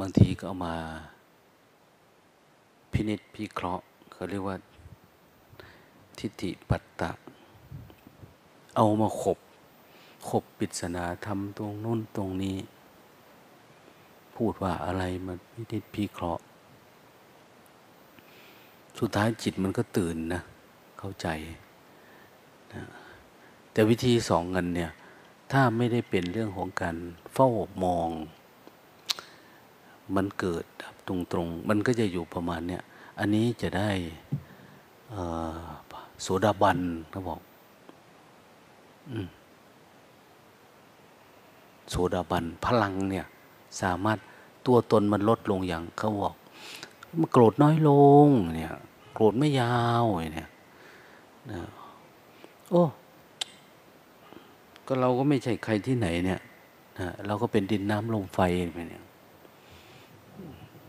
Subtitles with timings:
[0.00, 0.76] บางทีก็เอามา
[2.92, 4.56] พินิษพิเคราะห์เขาเรียกว่า
[6.18, 7.10] ทิฏฐิปัตตะ
[8.76, 9.38] เอามาขบ
[10.28, 12.56] ขบปริศนาทำตรงน้นตรงนี้
[14.36, 16.42] พูดว่าอะไรมันพินิษพิเคราะห์
[18.98, 20.42] สุดท้ายจิตมันก็ตื่นนะ
[20.98, 21.26] เข้าใจ
[22.72, 22.82] นะ
[23.72, 24.90] แต่วิธีสองเงินเนี่ย
[25.52, 26.96] ถ้าไม่ได้เป็นเรื่องของการ
[27.34, 27.48] เฝ้า
[27.84, 28.10] มอง
[30.16, 30.64] มันเกิด
[31.08, 32.82] ตรงๆ มันก็จะอยู่ประมาณเนี้ย
[33.18, 33.90] อันนี้จะได้
[36.22, 36.78] โสดาบัน
[37.10, 37.40] เขาบอก
[41.90, 43.26] โสดาบันพลังเนี่ย
[43.82, 44.18] สามารถ
[44.66, 46.34] ตัวตนมันลดลงอย่างเขาบอก
[47.18, 47.90] มันโกรธน้อยล
[48.24, 48.72] งเนี่ย
[49.14, 50.04] โกรธไม่ยาว
[50.34, 50.48] เนี่ย
[52.70, 52.84] โอ้
[54.86, 56.40] ก็เราก็ไม่ใช่ใครที่ไหนเนี่ย
[57.26, 58.40] เราก็เป็นดินน้ำลมไฟ
[58.72, 59.02] ไปเนี่ย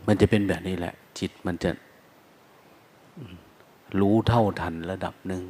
[0.06, 1.70] มันจะเป็นแบบนี้แหละ จิตมันจะ
[4.00, 5.42] รู้เท่าทันระดับหนึ่ง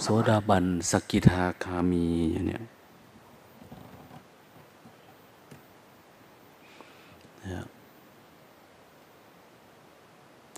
[0.00, 2.64] โสดาบันสกิทาคามีอย่างเนี้ย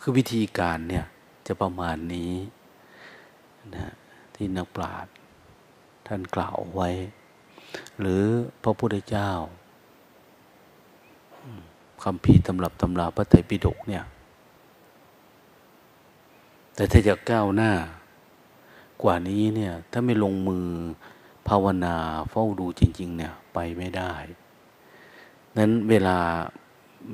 [0.01, 1.07] คือวิธีการเนี่ย
[1.47, 2.33] จะประมาณนี้
[3.75, 3.95] นะ
[4.35, 5.15] ที่นักปราชญ์
[6.07, 6.91] ท่านกล่าวไว้
[8.01, 8.25] หรือ
[8.63, 9.31] พระพุทธเจ้า
[12.05, 14.05] คำพีตำรับตำราพระไตรปิฎกเนี่ย
[16.75, 17.73] แต่ถ้าจะก้าวหน้า
[19.03, 20.67] กว่านี้เนี่ย ถ้าไม่ลงมือ
[21.49, 21.97] ภาวนา
[22.31, 24.13] เฝ้าดูจริง ๆ เนี่ย ไปไม่ได้
[25.57, 26.17] นั้นเวลา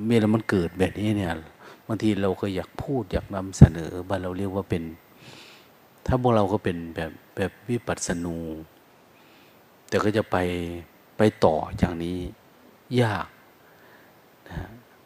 [0.08, 1.32] เวลามันเกิดแบบนี้เนี่ย
[1.86, 4.82] บางทีเราก็อยากพูดอยากนำเสนอบ้านเราเรียกว่าเป็น
[6.06, 8.36] ถ้าพวกเราก็เป็นแบบแบบวิปัสสนู
[9.88, 10.36] แต่ก็จะไป
[11.18, 12.18] ไปต่ออย่างนี้
[13.02, 13.26] ยาก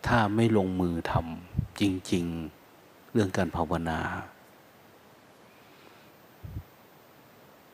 [0.06, 1.82] ถ้าไม่ลงมือทำจ
[2.12, 2.24] ริง
[2.68, 4.00] ๆ เรื่องการภาวนา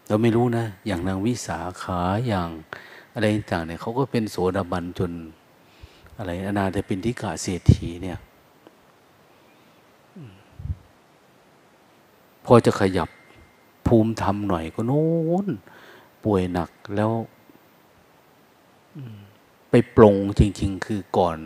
[0.08, 2.48] เราไม่รู้นะ อย่างนางวิสาขาอย่าง
[3.14, 5.12] อะไรต่างเนี่ยเขาก็เป็นโสดาบันจน
[6.18, 8.18] อะไรอนาถปินทิกาเศรษฐีเนี่ย
[12.44, 13.08] พอจะขยับ
[13.86, 15.06] ภูมิธรรมหน่อยก็โน้
[15.44, 15.46] น
[16.24, 17.10] ป่วยหนักแล้ว
[19.70, 21.38] ไปปลงจริง ๆ คือก่อน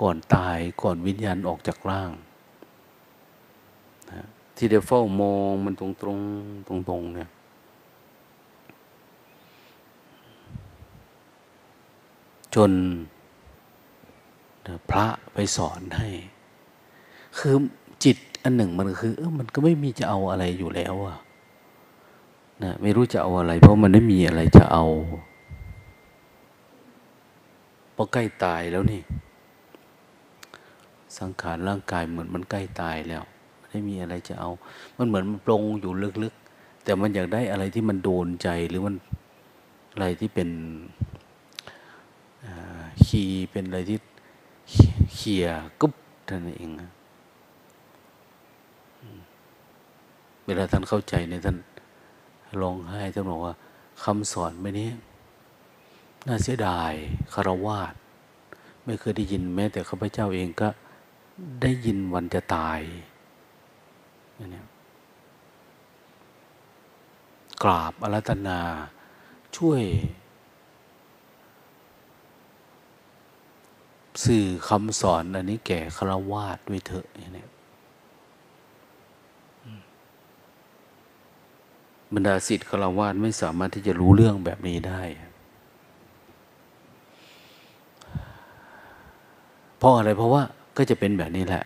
[0.00, 2.10] ก่อนตายก่อนวิญญาณออกจากร่าง
[4.10, 4.26] นะ
[4.56, 6.18] ที่เดี๋ยวเฝ้ามองมันตรงตรง
[6.68, 7.30] ตรงตรงเนี่ย
[12.54, 12.72] จน
[14.90, 16.08] พระไปสอนให้
[17.38, 17.54] คือ
[18.04, 21.18] จิตอันหนึ่งมันคือเออมันก็ไม่มีจะเอาอะไรอยู่แล้วอะ
[22.62, 24.84] นะไม่รู้จะเอาอะไร เพราะมันไม่มีอะไรจะเอา
[27.92, 29.00] เพราะใกล้ตายแล้วนี่
[31.18, 33.22] สังขารร่างกายเหมือนมันใกล้ตายแล้ว
[33.68, 34.50] ไม่มีอะไรจะเอา
[34.98, 35.92] มันเหมือนมันปรงอยู่
[36.22, 38.94] ลึกๆ แต่มันอยากได้อะไรที่มันโดนใจหรือมัน
[39.94, 40.50] อะไรที่เป็น
[43.06, 43.98] คีเป็นอะไรที่
[45.14, 45.46] เขี่ย
[45.80, 45.94] กุ๊บ
[46.28, 46.70] ท่านเอง
[50.46, 51.56] เวลาท่านเข้าใจเนี่ยท่าน
[52.60, 53.54] ร้องไห้ท่านบอกว่า
[54.02, 54.88] คำสอนไม่นี้
[56.26, 56.92] น่าเสียดาย
[57.32, 57.94] คารวาส
[58.84, 60.68] ไม่เคยได้ยินแม้แต่ข้าพเจ้าเองก็
[61.62, 62.80] ได้ยินวันจะตาย
[64.54, 64.62] นี่
[67.62, 68.60] กราบอารัตนา
[69.56, 69.82] ช่วย
[74.24, 77.44] สื่อคำสอนอันนี้แก่คาวาสด้วยเถอะอย่างนี้
[82.14, 85.02] บรรดาสิทธิ์ฆราวาสไม่สามารถที่จะรู้เรื่องแบบนี้ได้
[89.78, 90.42] เพราะอะไรเพราะว่า
[90.80, 91.64] ก็จะเป็นแบบนี้แหละ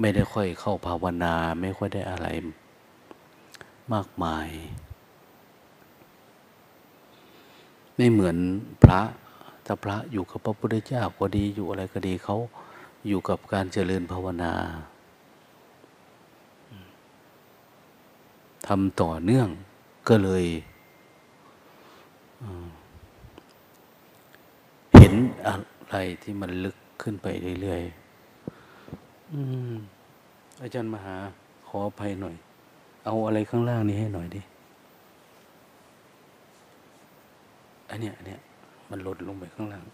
[0.00, 2.26] ไม่ได้ค่อยเข้าภาวนา ไม่ค่อยได้อะไร
[3.92, 4.48] มากมาย
[7.96, 8.36] ไม่เหมือน
[8.82, 9.00] พระ
[9.66, 12.36] ถ้าพระอยู่กับพระพุทธเจ้าก็ดีอยู่อะไรก็ดีเขา
[13.06, 14.52] อยู่กับการเจริญภาวนา
[18.66, 19.48] ทำต่อเนื่อง
[20.08, 20.44] ก็เลย
[24.96, 25.14] เห็น
[25.46, 25.54] อะ
[25.88, 27.26] ไรที่มันลึกขึ้นไป
[27.62, 28.01] เรื่อยๆ
[29.32, 31.16] อาจารย์มหา
[31.68, 32.34] ขออภัยหน่อย
[33.04, 34.40] เอาอะไรข้างล่างนี้ให้หน่อยดิ
[37.90, 38.40] อันเนี้ยอันเนี้ย
[38.90, 39.84] มันหล่นลงไปข้างล่าง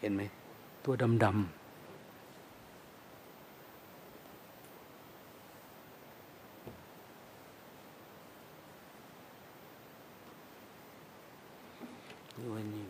[0.00, 0.22] เห็นไหม
[0.84, 0.94] ตัว
[1.24, 1.62] ดำๆ
[12.50, 12.84] ไว้นี่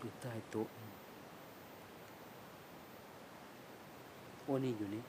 [0.00, 0.68] อยู่ ใต้โต๊ะ
[4.42, 5.02] โอ้นี่อยู่นี่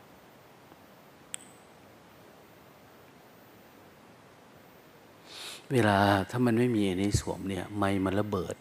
[5.71, 5.97] เวลา
[6.29, 8.55] ถ้ามันไม่มีอันนี้สวมเนี่ย ไม้มันระเบิด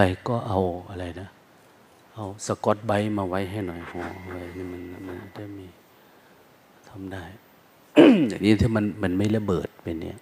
[0.00, 0.60] ไปก็เอา
[0.90, 1.28] อะไรนะ
[2.14, 5.66] เอาสกอตไบมาไว้ให้หน่อยหัวไว้นี่มันมันจะมี
[6.88, 7.24] ทำได้
[8.28, 10.18] อย่างนี้ถ้ามันมันไม่ระเบิดเป็นเนี้ย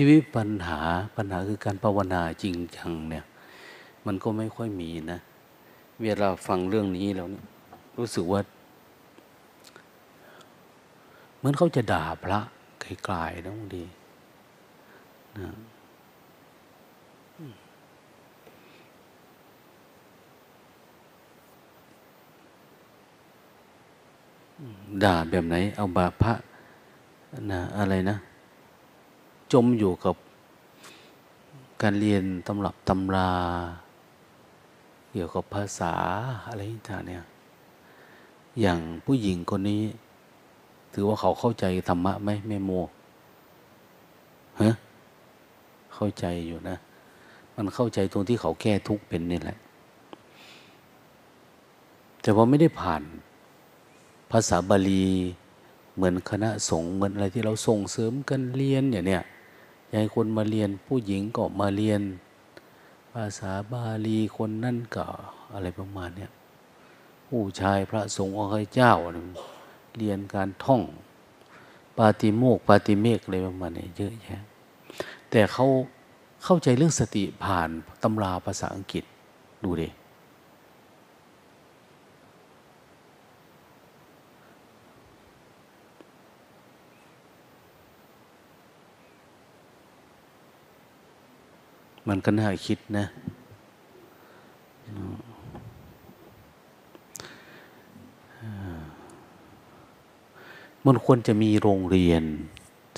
[0.00, 0.80] ทีวิปัญหา
[1.16, 3.24] ปัญหาคือการภาวนาจริงจังเนี่ย
[4.06, 5.20] มันก็ไม่ค่อยมีนะ
[6.02, 7.44] เวลาฟังเรื่องนี้แล้วเนี่ย
[7.98, 8.40] รู้สึกว่า
[11.36, 12.40] เหมือนเขาจะด่าพระ
[12.80, 13.84] ไกลๆนะบางที
[15.38, 15.48] นะ
[25.04, 26.34] ด่าแบบไหน เอาบาพระ
[27.52, 28.18] นะอะไรนะ
[29.52, 30.16] จมอยู่กับ
[31.82, 33.32] การเรียนตำรับตำรา
[35.12, 35.94] เกี่ยวกับภาษา
[36.48, 37.24] อะไรต่างเนี่ย
[38.60, 39.82] อย่างผู้หญิงคนนี้
[40.92, 42.70] ถือว่าเขาเข้าใจธรรมะไหมแม่โม
[44.60, 44.70] ฮะ
[45.94, 46.76] เข้าใจอยู่นะ
[47.54, 49.58] มันเข้าใจตรงที่เขาแก้ทุกข์เป็นนี่แหละ
[52.22, 53.02] แต่ว่าไม่ได้ผ่าน
[54.30, 55.06] ภาษาบาลี
[55.94, 59.22] เหมือนคณะสงฆ์เหมือนอะไรที่เราส่งเสริมกันเรียนอย่างเนี้ย
[59.94, 62.02] ยายคนมาเรียนผู้หญิงก็มาเรียน
[63.12, 65.06] ภาษาบาลีคนนั่นก็
[65.52, 66.30] อะไรประมาณเนี้ย
[67.28, 68.92] ผู้ชายพระสงฆ์องค์เจ้า
[69.96, 70.82] เรียนการท่อง
[71.98, 74.42] ปาติโมกปาติเมกอะไรประมาณนี้เยอะแยะ
[75.30, 75.66] แต่เขา
[76.44, 77.68] เข้าใจเรื่องสติผ่าน
[78.02, 79.04] ตำราภาษาอังกฤษ
[79.64, 79.88] ดูดิ
[92.08, 93.06] มันก็น่าคิดนะ
[100.86, 102.22] มันควรจะมีโรงเรียน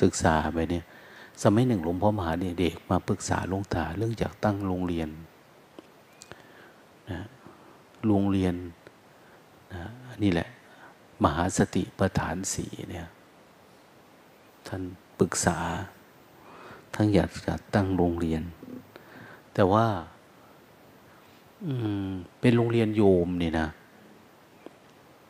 [0.03, 0.85] ศึกษาไปเนี่ย
[1.43, 5.09] สมัยหนึ่งหลวงพ่อมหาเด็กมาปรึกษาหลวงตาเรื่องจากตั้งโรงเรียน
[7.11, 7.21] นะ
[8.07, 8.55] โรงเรียน
[9.73, 9.83] นะ
[10.23, 10.49] นี่แหละ
[11.23, 13.09] มหาสติประฐานสีเนี่ย
[14.67, 14.83] ท่าน
[15.19, 15.59] ปรึกษา
[16.95, 18.43] ทั้งอยากจะตั้งโรงเรียน
[19.55, 19.87] แต่ว่า
[22.41, 23.69] เป็นโรงเรียนโยมนี่นะ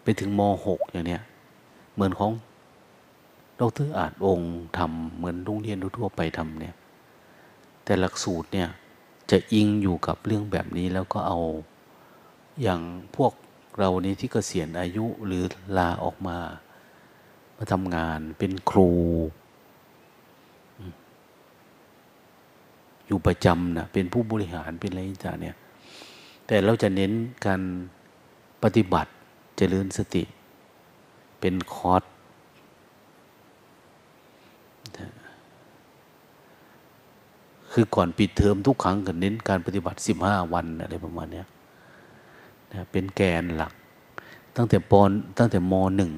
[0.03, 1.23] ไปถึงมหกอย่างเนี้ย
[1.95, 2.33] เหมือนของ
[3.61, 6.75] ดรอาจองค์ทำเหมือนโรงเรียนทั่วไปทำเนี่ย
[7.85, 8.69] แต่หลักสูตรเนี่ย
[9.31, 11.39] จะอิงอยู่กับเรื่องแบบนี้แล้วก็เอา
[12.63, 12.81] อย่าง
[13.17, 13.33] พวก
[13.79, 15.43] เรานี้ที่เกษียณอายุหรือ
[15.79, 16.39] ลาออกมา
[17.57, 18.91] มาทำงานเป็นครู
[23.11, 25.57] อยู่ประจำนะเป็นผู้บริหารเป็นอะไรต่างเนี่ย
[26.47, 27.13] แต่เราจะเน้น
[27.47, 27.61] การ
[28.63, 29.11] ปฏิบัติ
[29.57, 30.23] เจริญสติ
[31.41, 32.03] เป็นคอร์ส
[37.73, 41.43] คือก่อนปิดเทอมทุกครั้งก็เน้นการปฏิบัติสิบห้าวันอะไรประมาณนี้
[42.73, 43.73] นะเป็นแกนหลัก
[44.57, 46.13] ตั้งแต่ปอนตั้งแต่มหนึ่ง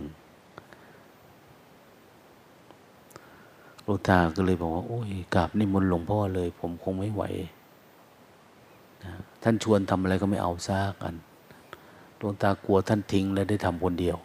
[3.84, 7.22] หลวงตาก็เลยบอกว่า โอ้ยกราบนิมนต์หลวงพ่อเลย ผมคงไม่ไหว
[9.02, 9.12] นะ
[9.42, 11.14] ท่านชวนทำอะไรก็ไม่เอาซากัน
[12.18, 14.16] หลวงตากลัวท่านทิ้งแล้วได้ทำคนเดียว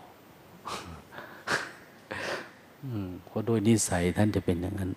[3.25, 4.91] เพราะด้วยนิสัยท่านจะเป็นอย่างนั้น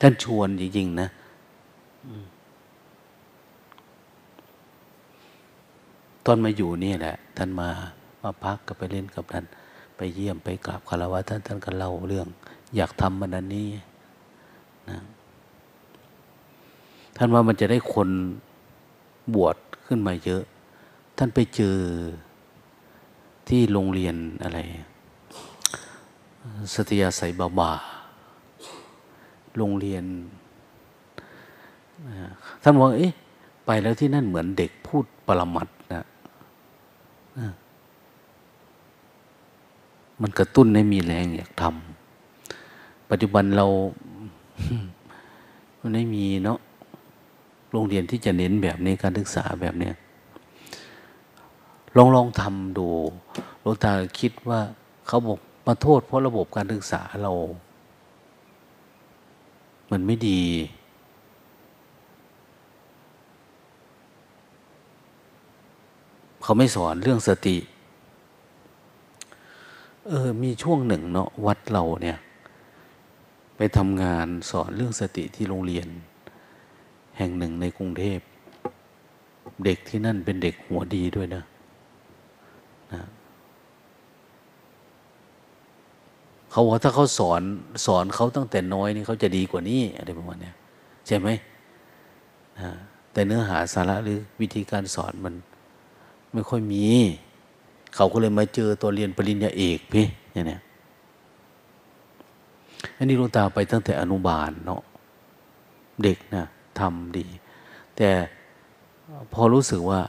[0.00, 1.08] ท่านชวนจริง ๆ นะ
[6.24, 7.68] ตอนมาอยู่นี่แหละ ท่านมา
[8.22, 9.44] มาพักกับไปเล่นกับท่าน
[9.96, 12.28] ไปเยี่ยมไปกราบคารวะท่านท่านก็เล่าเรื่อง
[12.76, 13.68] อยากทำมันนั้นนี้
[14.90, 14.98] นะ
[17.16, 18.08] ท่านว่ามันจะได้คน
[19.34, 20.42] บวชขึ้นมาเยอะ
[21.18, 21.76] ท่านไปเจอ
[23.48, 24.58] ที่โรงเรียนอะไร
[26.74, 27.72] สติยาใสบาบา
[29.56, 30.04] โรงเรียน
[32.62, 33.12] ท่านบอกเอ๊ะ
[33.66, 36.04] ไปแล้วที่นั่นเหมือนเด็กพูดปรมัดนะ
[40.22, 43.66] มันกระตุ้นให้มีแรงอยากทำปัจจุบันเรา
[45.80, 46.58] มันไม่มีเนาะ
[47.72, 49.94] โรงเรียนที่จะเน้นแบบนี้การศึกษาแบบเนี้ย
[51.96, 52.86] ลองลองทำดู
[53.60, 54.60] หลวงตาคิดว่า
[55.06, 57.32] เขาบอกมาโทษเพราะระบบการศึกษาเรา
[59.90, 60.40] มันไม่ดี
[66.42, 67.56] เขาไม่สอนเรื่องสติ
[70.08, 72.18] เออ มีช่วงหนึ่งเนาะวัดเราเนี่ย
[73.56, 75.86] ไปทำงานสอนเรื่องสติที่โรงเรียน
[77.18, 78.18] แห่งหนึ่งในกรุงเทพ
[79.64, 81.42] เด็กที่นั่นเป็นเด็กหัวดีด้วยนะ
[82.92, 83.02] นะ
[86.50, 87.42] เขาว่าถ้าเขาสอน
[87.86, 90.52] สอนเขาตั้งแต่น้อยนี่เขาจะดีกว่านี้อะไรประมาณนี้
[91.06, 91.28] ใช่ไหม
[92.60, 92.70] นะ
[93.12, 95.34] แต่เนื้อหาสาระหรือวิธีการสอนมัน
[96.32, 96.86] ไม่ค่อยมี
[97.94, 100.58] เขาก็เลยมาเจอตัวเรียนปริญญาเอกพี่อย่างนี้
[102.96, 104.82] อันนี้ลุงตาไปตั้งแต่อนุบาลเนาะ
[106.02, 106.44] เด็กนะ
[106.80, 107.26] ทำดี
[107.96, 108.10] แต่
[109.32, 110.00] พอรู้สึกว่า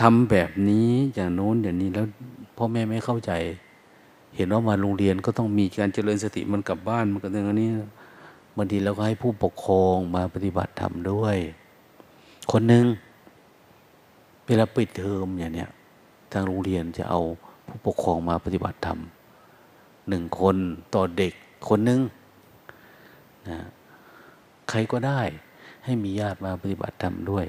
[0.00, 2.06] ทำแบบนี้อย่างโน้นอย่างนี้แล้ว
[2.56, 3.32] พ่อแม่ไม่เข้าใจ
[4.36, 7.70] เห็นว่ามาโรงเรียนก็ต้องมีการเจริญสติมันกลับบ้านมันก็อย่างนี้
[8.56, 11.36] บางทีเราก็ให้ผู้ปกครองมาปฏิบัติธรรมด้วย
[12.52, 12.84] คนหนึ่ง
[14.46, 15.70] เวลาปิดเทอมอย่างเนี้ย
[16.32, 17.20] ทางโรงเรียนจะเอา
[17.66, 19.00] ผู้ปกครองมาปฏิบัติธรรม
[20.08, 20.56] หนึ่งคน
[20.94, 21.32] ต่อเด็ก
[21.68, 22.00] คนหนึ่ง
[23.48, 23.58] นะ
[24.70, 25.20] ใครก็ได้
[25.84, 27.46] ให้มีญาติมาปฏิบัติธรรมด้วย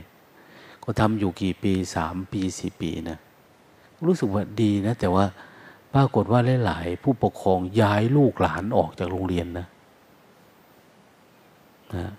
[0.84, 3.18] ก็ทำอยู่กี่ปีสามปีสี่ปีนะ
[4.08, 5.26] รู้สึกว่าดีนะ แต่ว่า
[5.94, 9.68] ปรากฏว่าหลาย ๆ ผู้ปกครองย้ายลูกหลานออกจากโรงเรียนนะ
[11.96, 12.12] นะ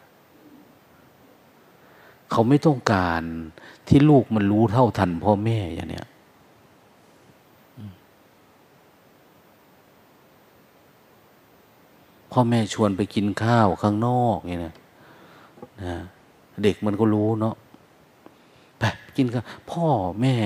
[2.30, 3.22] เขาไม่ต้องการ
[3.88, 6.06] ที่ลูกมันรู้เท่าทันพ่อแม่อย่างเนี้ย
[12.32, 14.74] พ่อแม่ชวนไปกินข้าวข้างนอกเนี่ยนะ
[15.84, 15.96] นะ
[16.62, 17.54] เด็กมันก็รู้เนาะ
[18.78, 18.82] ไป
[19.16, 19.86] กินข้าวพ่อ
[20.20, 20.36] แม่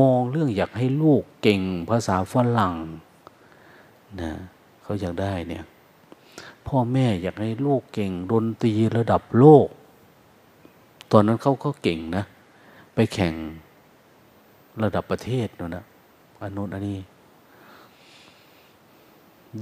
[0.00, 2.74] มองเรื่องอยากให้ลูกเก่งภาษาฝรั่ง
[4.20, 4.32] นะ
[4.82, 5.64] เขาอยากได้เนี่ย
[6.66, 9.68] พ่อแม่อยากให้ลูกเก่งดนตรีระดับโลก
[11.12, 12.24] ตอนนั้นเขาก็เก่งนะ
[12.94, 13.34] ไปแข่ง
[14.82, 15.84] ระดับประเทศเนาะนะ
[16.40, 16.98] อันนู้นอันนี้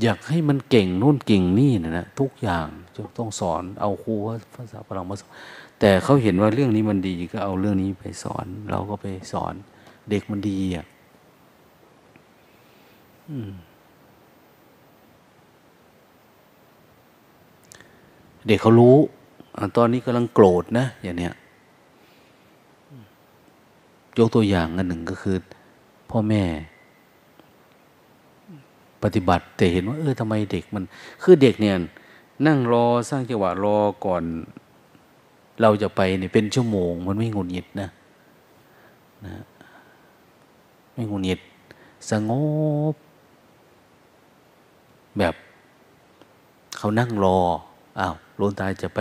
[0.02, 2.66] อยากให้มันเก่งนู่นเก่งนี่นะนะทุกอย่าง
[2.96, 4.14] จะต้องสอนเอาครู
[4.54, 5.30] ภาษาฝรั่งมาสอน
[5.80, 9.54] แต่เขาเห็นว่าเรื่องนี้มันดีก็เอาเรื่องนี้ไปสอน เราก็ไปสอน
[10.10, 10.86] เด็กมันดีอะ
[18.46, 18.96] เด็กเขารู้
[19.76, 21.34] ตอนนี้กำลังโกรธนะ อย่างเนี้ย
[24.18, 25.36] ยกตัวอย่างอันหนึ่งก็คือ
[26.10, 26.42] พ่อแม่
[29.02, 30.84] ปฏิบัติ แต่เห็นว่าเออทำไมเด็กมัน
[31.22, 31.76] คือเด็กเนี่ย
[32.46, 34.22] นั่งรอสร้างจังหวะรอก่อน
[35.62, 37.90] เราจะไปเนี่ยเป็นชั่วโมง มันไม่งุนหิดนะ
[39.26, 39.44] นะ
[40.94, 41.40] ไม่งุนงิด
[42.10, 42.30] สง
[42.92, 42.94] บ
[45.18, 45.34] แบบ
[46.76, 47.38] เขานั่งรอ
[48.00, 49.00] อ้าวลุงตาจะไป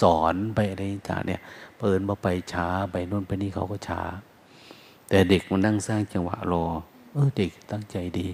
[0.00, 1.40] สอนไปอะไรต่างเนี่ย
[1.78, 4.00] เปิดมาไปช้าไปนู่นไปนี่เขาก็ช้า
[5.08, 6.64] แต่เด็กมันนั่งสร้างจังหวะรอ
[7.12, 8.28] เออเด็กตั้งใจดี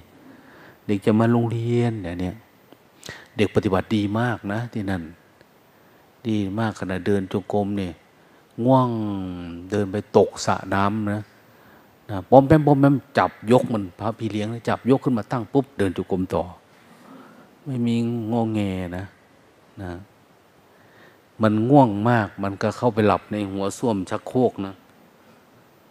[0.86, 2.36] เด็กจะมาโรงเรียนเนี่ย
[3.36, 5.02] เด็กปฏิบัติดีมากนะ ที่นั่น
[6.28, 7.92] ดีมากขณะเดินจงกรมเนี่ย
[8.64, 8.88] ง่วง
[9.70, 11.20] เดินไปตกสระน้ำนะ
[12.10, 16.42] นะปอมแปมปอมแปมจับยกมันพระพี่เลี้ยงจับยกขึ้นมาตั้งปุ๊บเดินจุกรมต่อ
[17.64, 17.94] ไม่มี
[18.32, 18.60] งงแง
[18.96, 19.04] นะ
[19.82, 19.90] นะ
[21.42, 24.74] มันง่วงมากมันก็เข้าไปหลับในหัวส้วมชักโครกนะ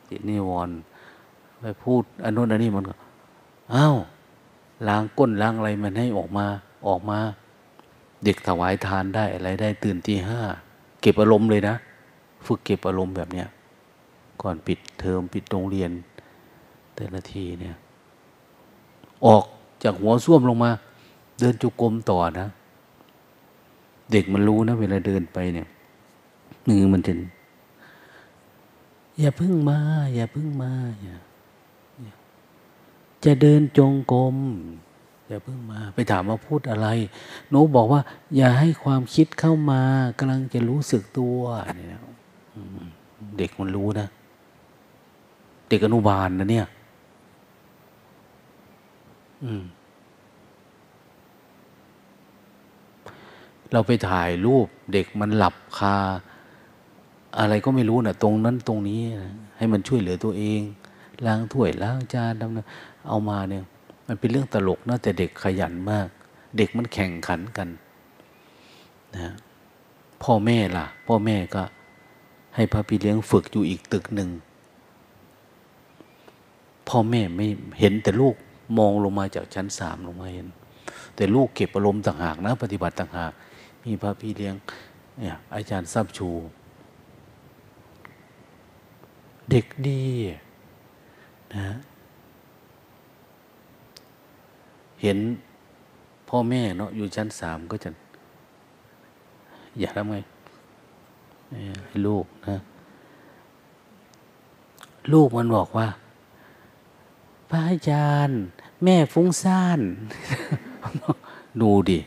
[0.09, 0.75] ตินิวรณ์
[1.59, 2.95] ไปพูดอันนู้นอันนี้มันก็
[3.73, 3.95] อ้าว
[4.87, 6.45] ล้างก้นล้างอะไรมันให้ออกมา
[6.87, 7.19] ออกมา
[8.23, 10.39] เด็กถวายทานได้อะไรได้ตื่นตีห้า
[11.01, 11.75] เก็บอารมณ์เลยนะ
[12.45, 13.47] ฝึกเก็บอารมณ์แบบเนี้ย
[14.41, 15.91] ก่อนปิดเทอมปิดโรงเรียน
[16.95, 17.75] แต่ละทีเนี่ย
[19.25, 19.43] ออก
[19.83, 20.71] จากหัวส้วมลงมา
[21.39, 22.47] เดินจุกรมต่อนะ
[24.11, 25.67] เด็กมันรู้นะ เวลาเดินไปเนี่ย
[26.67, 27.19] มือมันถึง
[29.19, 29.79] อย่าพึ่งมา
[30.15, 31.15] อย่าพึ่งมาอย่า
[33.25, 34.35] จะเดินจงกรม
[35.27, 36.87] อย่าพึ่งมา ไปถามว่าพูดอะไร
[37.49, 38.01] หนูบอกว่า
[38.35, 39.81] อย่าให้ความคิดเข้ามา
[40.19, 41.37] กำลังจะรู้สึกตัว
[41.77, 42.01] เนี่ย
[43.37, 44.07] เด็กมันรู้นะ
[45.69, 46.67] เด็กอนุบาลนะเนี่ย
[49.43, 49.63] อืม
[53.71, 55.95] เราไปถ่ายรูปเด็กมันหลับคา
[57.39, 60.61] อะไรก็ไม่รู้นะตรงนั้นตรงนี้นะให้มันช่วยเหลือตัวเอง
[61.25, 62.65] ล้างถ้วยล้างจานทำนะ
[63.07, 63.63] เอามาเนี่ย
[64.07, 66.07] มันเป็นเรื่องตลกนะแต่เด็กขยันมาก
[66.57, 67.69] เด็กมันแข่งขันกัน
[69.15, 69.33] นะ
[70.23, 71.63] พ่อแม่ล่ะ พ่อแม่ก็
[72.55, 74.29] ให้พระพี่เลี้ยงฝึกอยู่อีกตึกหนึ่ง
[76.89, 77.47] พ่อแม่ไม่
[77.79, 78.35] เห็นแต่ลูก
[78.77, 80.47] มองลงมาจากชั้นสามลงมาเห็น
[81.15, 83.31] แต่ลูกเก็บอารมณ์ต่างหากนะ ปฏิบัติต่างหาก
[83.83, 84.55] มีพระพี่เลี้ยง
[85.17, 86.29] เนี่ยอาจารย์ซับชู
[89.51, 90.01] เด็กดี
[91.55, 91.75] นะ
[95.03, 95.19] เห็น
[96.29, 97.89] พ่อแม่เนาะอยู่ชั้นสามก็จะ
[99.79, 100.17] อย่าทำไง
[101.87, 102.59] ให้ลูกนะ
[105.13, 105.87] ลูกมันบอกว่า
[107.49, 108.41] พระอาจารย์
[108.83, 109.79] แม่ฟุ้งซ่าน
[111.61, 111.99] ดูดิ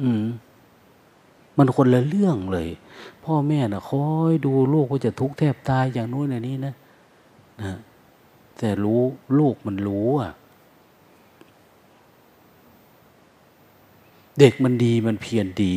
[0.00, 0.24] อืม
[1.56, 2.68] มันคนละเรื่องเลย
[3.24, 6.74] พ่อแม่นะ่ะคอยดูลูกว่าจะทุกข์แทบตายอย่างนู้นอย่างนี้นะ
[7.62, 7.72] นะ
[8.58, 9.02] แต่รู้
[9.38, 10.32] ลูกมันรู้อะ
[14.40, 15.76] เด็กมันดีมันเพียรดี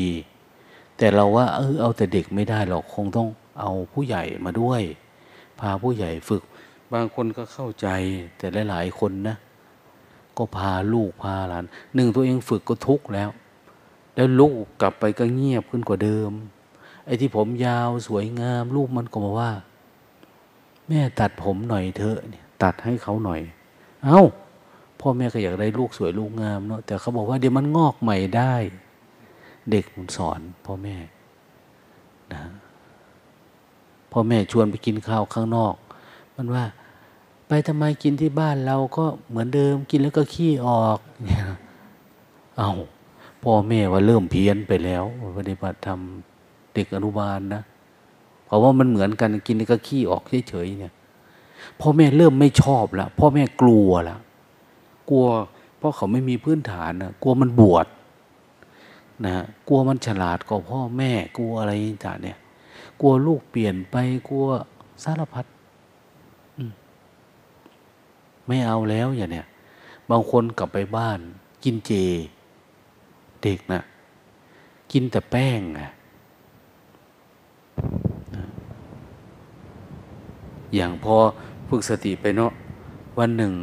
[0.97, 3.27] แต่เราว่าเออเอาแต่เด็กไม่ได้เราคงต้อง
[3.59, 4.81] เอาผู้ใหญ่มาด้วย
[5.59, 6.43] พาผู้ใหญ่ฝึก
[6.93, 7.88] บางคนก็เข้าใจ
[8.38, 9.35] แต่หลายๆคนนะ
[10.38, 13.29] ก็พาลูกพาหลานหนึ่งตัวเองฝึกก็ทุกข์แล้ว
[14.15, 16.31] แล้วลูกกลับไปก็เงียบขึ้นกว่าเดิม
[17.05, 19.51] ไอ้ที่ผมยาวสวยงาม ลูกมันก็มาว่า
[20.88, 23.41] แม่ตัดผมหน่อยเถอะเนี่ยตัดให้เขาหน่อย
[24.06, 24.21] เอา้า
[25.08, 28.54] พ่อแม่ก็อยากได้ลูกสวยลูกงามเนาะแต่เขาบอกว่าเดี๋ยวมันงอกใหม่ได้
[29.72, 30.96] เด็กมันสอนพ่อแม่
[32.34, 32.44] นะ
[34.12, 35.76] พ่อแม่ชวนไปกินข้าวข้างนอก
[36.36, 36.65] มันว่า
[37.48, 41.44] ไปทำไมกินที่บ้านเราก็เหมือนเดิมกินแล้วก็ขี้ออกเนี่ย
[42.58, 42.72] เอา
[43.44, 45.04] พ่อแม่ว่าเริ่มเพี้ยนไปแล้ว
[45.38, 46.00] ปฏิบัติธรรม
[46.74, 47.62] เด็กอนุบาลนะ
[48.46, 50.94] เพราะว่ามันเหมือนกันกินแล้วก็ขี้ออกเฉยๆเนี่ย
[51.80, 54.20] พ่อแม่เริ่มไม่ชอบแล้วพ่อแม่กลัวแล้ว
[55.10, 55.28] กลัว
[55.78, 57.88] เพราะเขาไม่มีพื้นฐานนะกลัวมันบวช
[59.26, 59.34] นะ
[59.68, 61.72] กลัวมันฉลาดกว่าพ่อแม่ กลัวอะไร
[62.06, 62.38] ต่างเนี่ย
[63.02, 63.96] กลัวลูกเปลี่ยนไป
[64.30, 64.46] กลัว
[65.04, 65.46] สารพัด
[68.48, 69.48] ไม่เอาแล้วอย่างเนี้ย
[70.10, 71.20] บางคนกลับไปบ้าน
[71.63, 71.91] กินเจ
[73.41, 73.82] เด็กนะ
[74.91, 75.89] กินแต่แป้งอะ
[80.76, 81.15] อย่างพอ
[81.70, 82.52] ฝึกสติไปเนาะ
[83.20, 83.54] วันหนึ่ง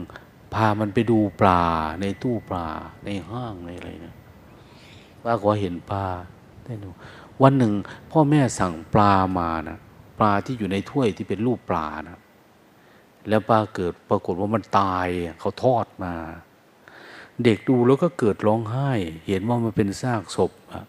[0.54, 1.62] พามันไปดูปลา
[2.00, 2.66] ในตู้ปลา
[3.04, 4.16] ในห้างในอะไรนะ
[5.24, 6.06] ว่าก็เห็นปลา
[6.64, 6.88] ได้ดู
[7.42, 7.72] วันหนึ่ง
[8.10, 9.78] พ่อแม่สั่งปลามานะ
[10.18, 12.18] ปลาที่อยู่ในถ้วยที่เป็นรูปปลานะ
[13.28, 15.06] แล้วปลาเกิดปรากฏว่ามันตาย
[15.40, 16.14] เขาทอดมา
[17.44, 18.90] เด็กดูแล้วก็เกิดร้องไห้
[19.26, 20.84] เห็นว่ามันเป็นซากศพอะ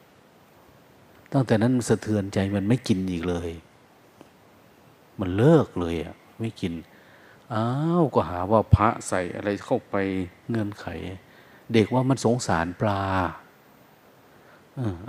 [1.32, 3.49] ตั้งแต่นั้นสะเทือนใจมันไม่กินอีกเลย
[5.19, 6.73] มันเลิกเลยอะไม่กิน
[7.53, 7.65] อ้า
[7.99, 9.95] วก็หาว่าพระใส่อะไรเข้าไป
[10.49, 10.86] เงื่อนไข
[11.73, 13.03] เด็กว่ามันสงสารปลา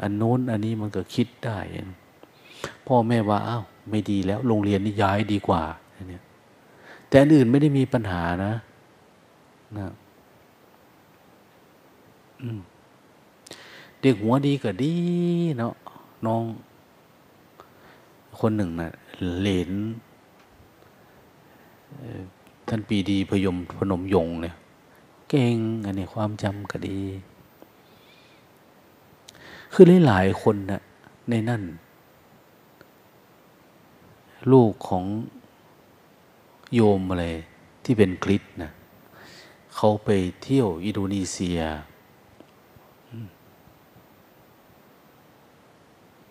[0.03, 1.59] อันโน้นอันนี้มันก็คิดได้
[2.87, 5.63] พ่อแม่ว่าอ้าวไม่ดีแล้ว โรงเรียนนี่ย้ายดีกว่า
[6.09, 6.23] เนี่ย
[7.09, 8.55] แต่อันอื่นไม่ได้มีปัญหานะ
[9.79, 9.93] นะ
[14.01, 14.95] เด็กหัวดีก็ดี
[15.59, 15.75] เนาะ
[16.27, 16.43] น้อง
[18.41, 18.93] คนหนึ่งนะ่ะ
[19.39, 19.71] เหลน
[22.69, 24.55] ท่านปีดีพยมพนมยงเนี่ย
[25.29, 26.99] เก่งอันนี้ความจำก็ดี
[29.73, 30.83] คือหลายๆคนนะ
[31.31, 31.63] ในนั่น
[34.53, 35.05] ลูกของ
[36.75, 37.27] โยมอะไร
[37.85, 38.71] ที่เป็นคริสนะ
[39.75, 40.11] เขาไป
[40.43, 41.61] เที่ยวอินโดนีเซีย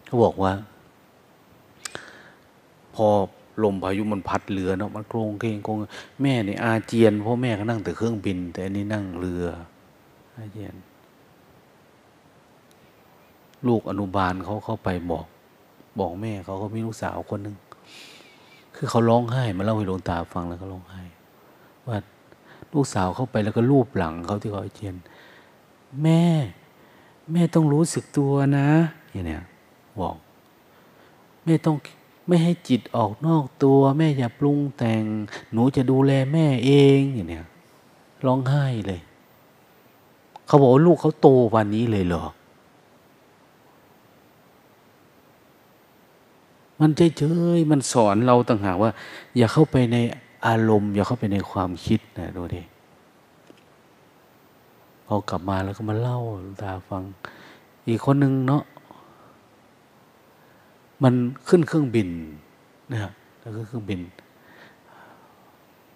[0.06, 0.54] เขาบอกว่า
[2.96, 3.08] พอ
[3.64, 5.78] ลมพายุมันพัดเรือเนาะมันโครงเคงโครง
[6.22, 9.46] แม่เนี่ยอาเจียนเพราะแม่ก็นั่งแต่เครื่องบิน แต่อันนี้นั่งเรือ
[10.38, 10.76] อาเจียน
[13.68, 15.26] ลูกอนุบาลเขาเข้าไปบอก
[16.00, 17.56] บอกแม่เขาก็มีลูกสาวคนหนึ่ง
[18.76, 21.04] คือเขาร้องไห้มาเล่าให้หลวงตาฟังแล้วก็ร้องไห้
[21.88, 21.98] ว่า
[22.74, 24.96] ลูกสาวเข้าไปแล้วก็รูปหลังเขาที่เขาอาเจียน
[26.04, 26.24] แม่
[27.32, 28.68] แม่ต้องรู้สึกตัวนะ
[29.12, 29.44] อย่างเนี้ย
[30.02, 30.16] บอก
[31.44, 31.78] แม่ต้อง
[32.28, 35.04] ไม่ให้จิตออกนอกตัว แม่อย่าปรุงแต่ง
[35.52, 37.48] หนูจะดูแลแม่เองอย่างเนี้ย
[38.26, 39.02] ร้องไห้เลย
[40.48, 42.24] เขาบอกว่าลูกเขาโตวันนี้เลยเหรอ
[46.80, 47.24] มันเฉ
[47.58, 48.92] ยๆมันสอนเราต่างหากว่า
[49.38, 49.98] อย่าเข้าไปใน
[50.48, 52.62] อารมณ์ อย่าเข้าไปในความคิดนะดูดิ
[55.08, 56.20] พอกลับมาแล้วก็มาเล่า
[56.62, 57.04] ตาฟัง
[57.88, 58.64] อีกคนหนึ่งเนาะ
[61.04, 61.14] มัน
[61.48, 62.10] ขึ้นเครื่องบิน
[62.92, 64.02] นะฮะแล้วก็เครื่องบิน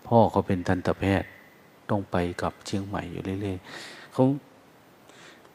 [0.07, 1.29] พ่อเขาเป็นทันตแพทย์
[1.89, 4.25] ต้องไปกับเชียงใหม่อยู่เรื่อยๆเขา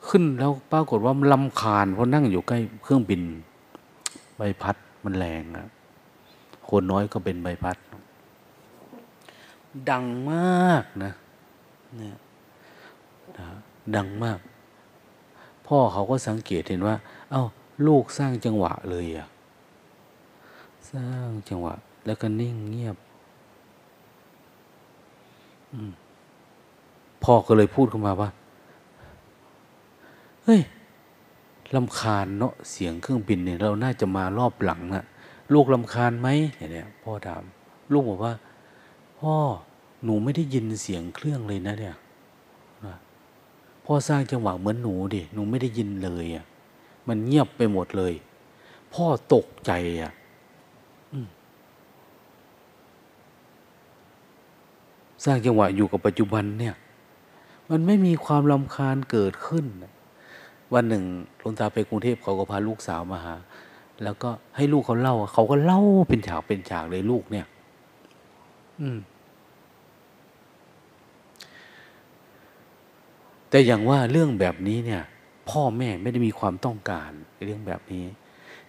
[0.09, 3.23] ขึ้นแล้วปรากฏว่ามันลำคาญเพราะนั่งอยู่ใกล้เครื่องบิน
[4.37, 5.67] ใบพัดมันแรงอะ
[6.69, 7.77] คนน้อยก็เป็นใบพัด
[9.91, 11.13] ดังมากนะ
[11.97, 12.17] เนี่ย
[13.97, 14.39] ดังมาก
[15.67, 16.97] พ่อเขาก็สังเกตเห็นว่า
[17.31, 17.45] เอา้า
[17.87, 19.29] ลูกสร้างจังหวะเลยอะ
[20.93, 21.75] สร้างจังหวะ
[22.07, 22.97] แล้วก็นิ่งเงียบ
[27.23, 28.31] พ่อก็เลยพูดขึ้นมาว่า
[30.45, 30.61] เฮ้ย
[31.75, 35.05] ลำคาญเนาะเสียงเครื่องบินเนี่ย เราน่าจะมารอบหลังนะ่ะ
[35.53, 36.29] ลูกลำคาญไหม
[36.73, 37.43] เนี่ยพ่อถาม
[37.93, 38.35] ลูกบอกว่า
[39.21, 39.35] พ่อ
[40.05, 41.97] หนูไม่ได้ยินเสียงเครื่องเลยนะเนี่ย
[43.85, 46.45] พ่อสร้างจังหวะเหมือนหนูดิหนูไม่ได้ยินเลยอะ
[47.09, 48.13] มันเงียบไปหมดเลย
[48.95, 50.13] พ่อตกใจอะ
[55.25, 56.75] สร้างจังหวะอยู่กับปัจจุบันเนี่ย
[57.71, 59.65] มันไม่มีความลำคาญเกิดขึ้น
[60.75, 61.05] วันหนึ่ง
[61.39, 63.35] หลวงตาไปกรุงเทพเขาก็พาลูกสาวมาหา
[64.03, 67.47] แล้วก็ให้ลูกเขาเล่าเขาก็เล่าเป็นฉากเป็นฉากเลยลูกเนี่ย
[68.81, 68.99] อืม
[73.51, 75.03] แต่อย่างว่าเรื่องแบบนี้เนี่ย
[75.51, 77.11] พ่อแม่ไม่ได้มีความต้องการ
[77.45, 78.05] เรื่องแบบนี้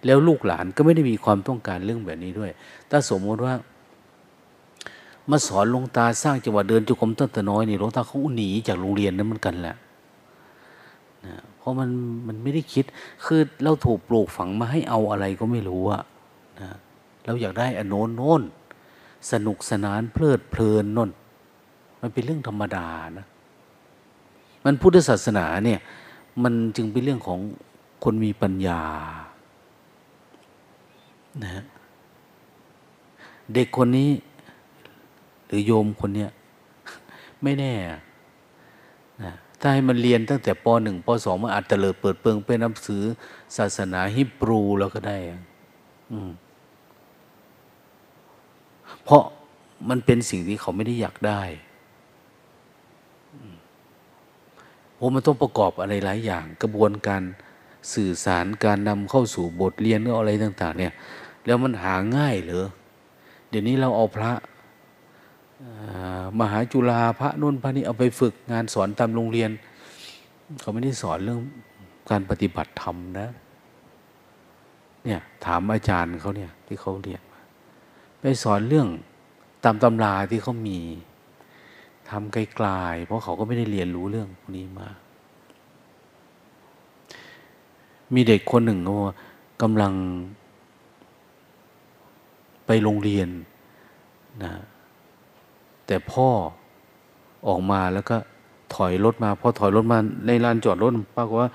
[0.06, 2.50] แล้วลูกหลานก็ไม่ได้มีความต้องการเรื่องแบบนี้ด้วย
[2.90, 3.54] ถ้าสมมติว่า
[5.30, 9.76] มาสอนลงตาสร้างจังหวะเดินจุกมตั้งแต่น้อยนี่ลงตาเขาหนีจากโรงเรียนนั้นเหมือนกันแหละ
[11.26, 11.90] นะเพราะมัน
[12.26, 12.84] มันไม่ได้คิด
[13.24, 16.02] คือเราถูกปลูกฝังมาให้เอาอะไรก็ไม่รู้อะ
[16.60, 16.70] นะ
[17.24, 18.42] เราอยากได้อนโนนโน้น
[19.32, 21.10] สนุกสนานเพลิดเพลินนน
[22.00, 22.86] มันเป็นเรื่องธรรมดา
[23.18, 23.26] นะ
[24.64, 25.80] มันพุทธศาสนาเนี่ย
[26.42, 27.40] มันจึงเป็นเรื่องของ
[28.04, 28.80] คนมีปัญญา
[31.42, 31.64] นะ
[33.54, 34.10] เด็กคนนี้
[35.46, 36.30] หรือโยมคนเนี้ย
[37.42, 37.72] ไม่แน่
[39.22, 43.02] นะถ้าให้มันเรียนตั้งแต่ปหนึ่งปสองมันอาจจะเลิดเปิดเปิงเป็นหนังสือ
[43.56, 45.16] ศาสนาฮิบรูแล้วก็ได้
[46.12, 46.30] อืม
[49.04, 49.22] เพราะ
[49.88, 51.42] มันเป็นสิ่งที่เขาไม่ได้อยากได้
[54.94, 57.22] เพราะมันต้องประกอบอะไรหลายอย่าง กระบวนการ
[57.94, 60.92] สื่อสารการนำเข้าสู่บทเรียนหรืออะไรต่าง ๆ เนี่ย
[61.46, 62.66] แล้วมันหาง่ายเหรอ
[63.48, 64.32] เดี๋ยวนี้เราเอาพระ
[66.40, 69.50] มหาจุฬาพระนุ่นพระนี้เอาไปฝึกงานสอนตามโรงเรียน
[70.60, 71.40] เขาไม่ได้สอนเรื่อง
[72.10, 73.28] การปฏิบัติธรรมนะ
[75.04, 77.22] เนี่ยถามอาจารย์เขาเนี่ยที่เขาเรียน
[78.20, 78.88] ไปสอนเรื่อง
[79.64, 80.78] ตามตำราที่เขามี
[82.10, 84.88] ทำไกลๆเพราะเขาก็ไม่ได้เรียนรู้เรื่องพวกนี้มา
[88.14, 88.96] มีเด็กคนหนึ่งก็
[89.62, 89.92] กำลัง
[92.66, 93.28] ไปโรงเรียน
[94.42, 94.52] นะ
[95.86, 96.28] แต่พ่อ
[97.48, 98.16] ออกมาแล้วก็
[98.74, 101.50] ถอยรถมาพอถอยรถมาในลานจอดรถปรากฏว่า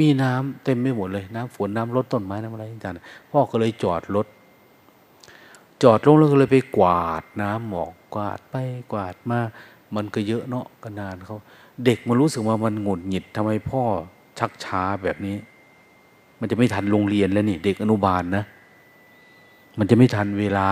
[0.00, 4.26] มีน้ำเต็มไม่หมดเลยน้ำฝนน้ำรถต้นไม้น้ำอะไรต่างๆพ่อก็เลยจอดรถ
[5.82, 8.56] จอดลงแล้วก็เลยไปกวาดน้ำหมอกกวาดไป
[8.92, 9.40] กวาดมา
[9.96, 11.36] มันก็เยอะเนาะก็นานเขา
[11.84, 13.82] เด็กมันรู้สึกว่ามันหงุดหงิดทำไมพ่อ
[14.38, 15.36] ชักช้าแบบนี้
[16.40, 18.44] มันจะไม่ทันโรงเรียนแล้วนี่ เด็กอนุบาลนะ
[19.78, 20.68] มันจะไม่ทันเวลา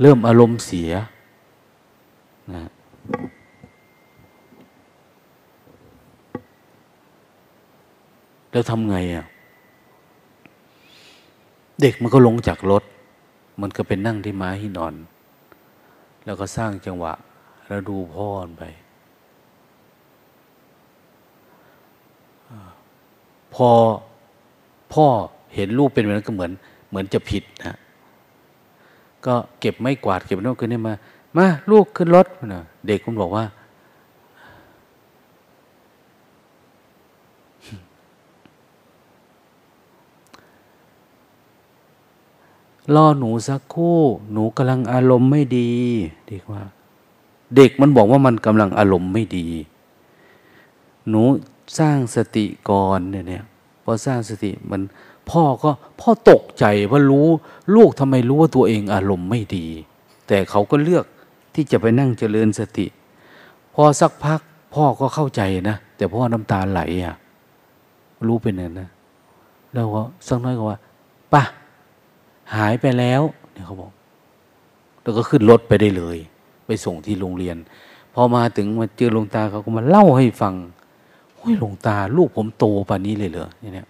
[0.00, 0.90] เริ่มอารมณ์เสีย
[2.54, 2.64] นะ
[8.50, 9.26] แล้วทำไงอะ
[11.80, 12.82] เด็กมันก็ลงจากรถ
[13.60, 14.94] มันก็เป็นนั่งที่ม้าหินอน
[16.24, 17.12] แล้วก็สร้างจังหวะ
[17.68, 18.26] แล้วดูพ่อ
[18.58, 18.62] ไป
[23.54, 23.68] พอ
[24.92, 25.06] พ่อ
[25.54, 26.52] เห็นลูกเป็นแบบนั้นก็เหมือน
[26.94, 27.76] เหมือนจะผิดนะ
[29.26, 30.94] ก็เก็บไม้กวาดเก็บโน่นขึ้นนี่มา
[31.36, 33.44] มาลูกขึ้นรถนะเด็กคุณบอกว่า
[42.94, 43.98] รอหนูสักคู่
[44.32, 45.70] หนูกำลังอารมณ์ไม่ดี
[46.28, 46.62] เดีกว่า
[47.56, 49.46] เด็กมันบอกว่ามันกำลังอารมณ์ไม่ดี
[51.08, 51.22] หนู
[51.78, 53.44] สร้างสติก่อนเนี่ย
[53.82, 54.80] พอสร้างสติมัน
[55.30, 57.26] พ่อก็พ่อตกใจว่ารู้
[57.76, 59.66] ลูกทำไมรู้ว่าตัวเองอารมณ์ไม่ดี
[60.28, 61.04] แต่เขาก็เลือก
[61.54, 62.86] ที่จะไปนั่งเจริญสติ
[63.74, 64.40] พอสักพัก
[64.74, 67.16] พ่อก็เข้าใจนะแต่พ่อน้ำตาไหลอะ
[68.28, 68.90] รู้เป็นอย่างนั้น
[69.72, 70.78] แล้วก็สักน้อยก็ว่า
[71.32, 71.42] ป่ะ
[72.54, 73.92] หายไปแล้วเนี่ยเขาบอก
[75.02, 76.18] แล้วก็ขึ้นรถไปได้เลย
[76.66, 77.56] ไปส่งที่โรงเรียน
[78.14, 80.54] พอมาถึงมาเจอหลวงตาเขาก็มาเล่าให้ฟัง
[81.34, 83.88] โอ้ยหลวงตา ลูกผมโตป่านนี้เลยเหรอเนี่ย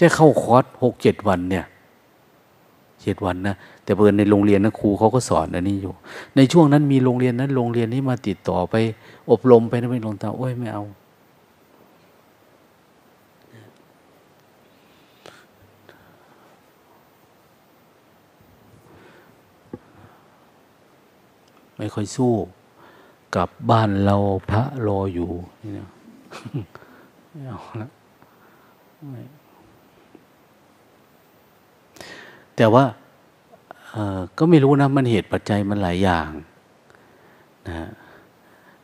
[0.00, 1.64] จะเข้าคอร์สหกเจ็ดวันเนี่ย
[3.02, 5.92] เจ็ดวันนะแต่เพิ่อนในโรงเรียนนะครูเขาก็สอนอันนี้อยู่
[6.36, 8.74] ในช่วงนั้นมีโรงเรียนนั้นโรงเรียนนี้มาติดต่อไป
[9.30, 10.84] อบรมไปนะไม่ลงตาโอ้ยไม่เอา
[21.76, 22.32] ไม่ค่อยสู้
[23.34, 24.16] กลับบ้านเรา
[24.50, 25.30] พระรออยู่
[25.62, 25.70] นี่
[27.30, 27.88] ไม่เอาละ
[32.60, 32.84] แต่ว่า
[34.38, 36.30] ก็ไม่รู้นะ มันเหตุปัจจัยมันหลายอย่าง
[37.68, 37.88] นะ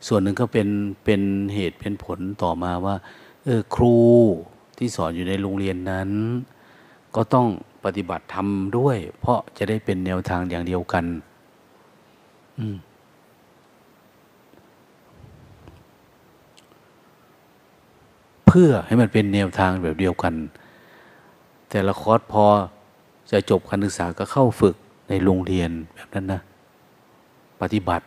[0.07, 0.67] ส่วนหนึ่งก็เป็น
[1.03, 1.21] เป็น
[1.53, 2.95] เหตุเป็นผลต่อมาว่า
[3.45, 3.95] เออครู
[4.77, 6.09] ที่สอนอยู่ในโรงเรียนนั้น
[7.15, 7.47] ก็ต้อง
[7.85, 11.05] ปฏิบัติธรรมด้วย เพราะจะได้เป็นแนวทางอย่างเดียวกัน
[12.57, 12.77] อืม
[18.47, 20.33] เพื่อให้มันเป็นแนวทางแบบเดียวกัน
[21.69, 22.45] แต่ละคอร์สพอ
[23.31, 24.75] จะจบการศึกษาก็เข้าฝึก
[25.09, 26.41] ในโรงเรียนแบบนั้นนะ
[27.61, 28.05] ปฏิบัติ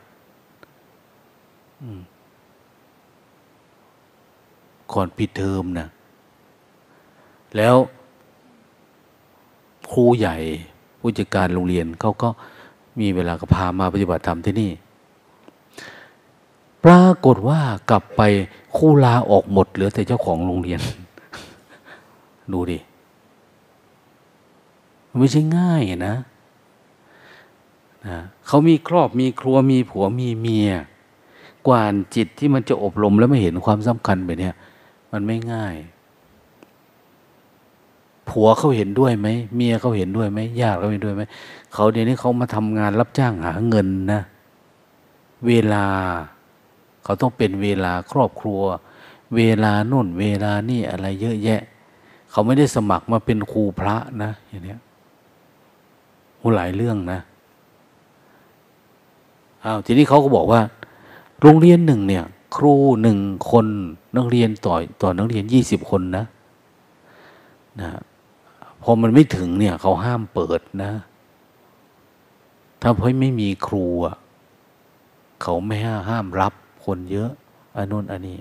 [4.92, 5.88] ก่อนปิดเทอมนะ
[7.56, 7.76] แล้ว
[9.92, 10.36] ครูใหญ่
[10.98, 12.28] ผู้จัดการโรงเรียนเขาก็
[13.00, 14.70] มีเวลาก็พามาปฏิบัติธรรมที่นี่
[16.84, 18.22] ปรากฏว่ากลับไป
[18.76, 20.80] คู่ลาออกหมดเหลือแต่เจ้าของโรงเรียน
[22.52, 22.78] ดูดิ
[25.10, 26.16] มันไม่ใช่ง่ายนะ
[28.06, 30.70] นะเขามีครอบมีครัวมีผัวมีเมีย
[31.66, 34.50] กว่านจิตที่มันจะอบรมแล้วไม่เห็นความสำคัญแบบนี้
[35.12, 35.76] มันไม่ง่าย
[38.28, 41.22] ผัวเขาเห็นด้วยไหมเมียเขาเห็นด้วยไหมญาติเขาเห็นด้วยไหม
[41.74, 44.20] เขาเดี๋ยวนี้เขามาทำงานรับจ้างหาเงินนะ
[45.46, 45.84] เวลา
[47.04, 48.60] เขาต้องเป็นเวลาครอบครัว
[49.36, 51.60] เวลาโน่น เวลานี่อะไรเยอะแยะ
[52.30, 54.76] เขาไม่ได้สมัครมาเป็นครูพระนะอย่างนี้
[56.40, 57.20] หูหลายเรื่องนะ
[59.64, 60.60] อ้าวทีนี้เขาก็บอกว่า
[61.40, 62.24] โรงเรียนหนึ่งเนี่ย
[62.56, 63.18] ครูหนึ่ง
[63.50, 63.66] คน
[64.16, 66.24] นักเรียนต่อต่อนักเรียนยี่สิบคนนะ
[67.80, 67.88] นะ
[68.82, 70.92] พอมันไม่ถึงเนี่ย เขาห้ามเปิดนะ
[72.82, 74.16] ถ้าเพราะไม่มีครูอะ
[75.42, 75.76] เขาไม่
[76.08, 76.52] ห้ามรับ
[76.84, 77.30] คนเยอะ
[77.76, 78.38] อันนู้นอันนี้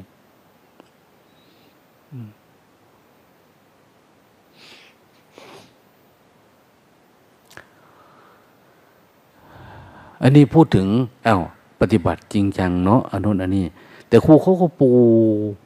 [10.21, 10.87] อันนี้พูดถึง
[11.27, 11.41] อา้าว
[11.81, 13.65] ปฏิบัติจริงจังเนาะอันนู้นอันนี้
[14.07, 14.89] แต่ครูเขาก็ปู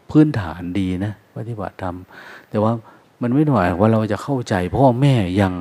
[0.10, 2.72] พื้นฐานดีนะปฏิบัติทำแต่ว่า
[3.22, 5.54] มันไม่หน่อยว่าเราจะเข้าใจพ่อแม่ยัง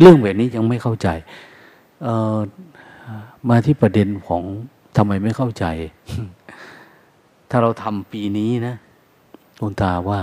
[0.00, 1.08] เรื่องแบบนี้ยังไม่เข้าใจ
[3.48, 4.42] มาที่ประเด็นของ
[4.96, 5.64] ทำไมไม่เข้าใจ
[7.50, 8.74] ถ้าเราทำปีนี้นะ
[9.60, 10.20] ลุงตาว่า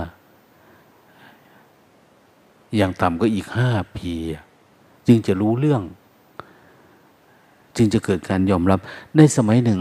[2.76, 4.10] อย่างต่ำก็อีกห้าปี
[5.06, 5.82] จึงจะรู้เรื่อง
[7.80, 8.80] จึงจะเกิดการยอมรับ
[9.16, 9.80] ในสมัยหนึ่ง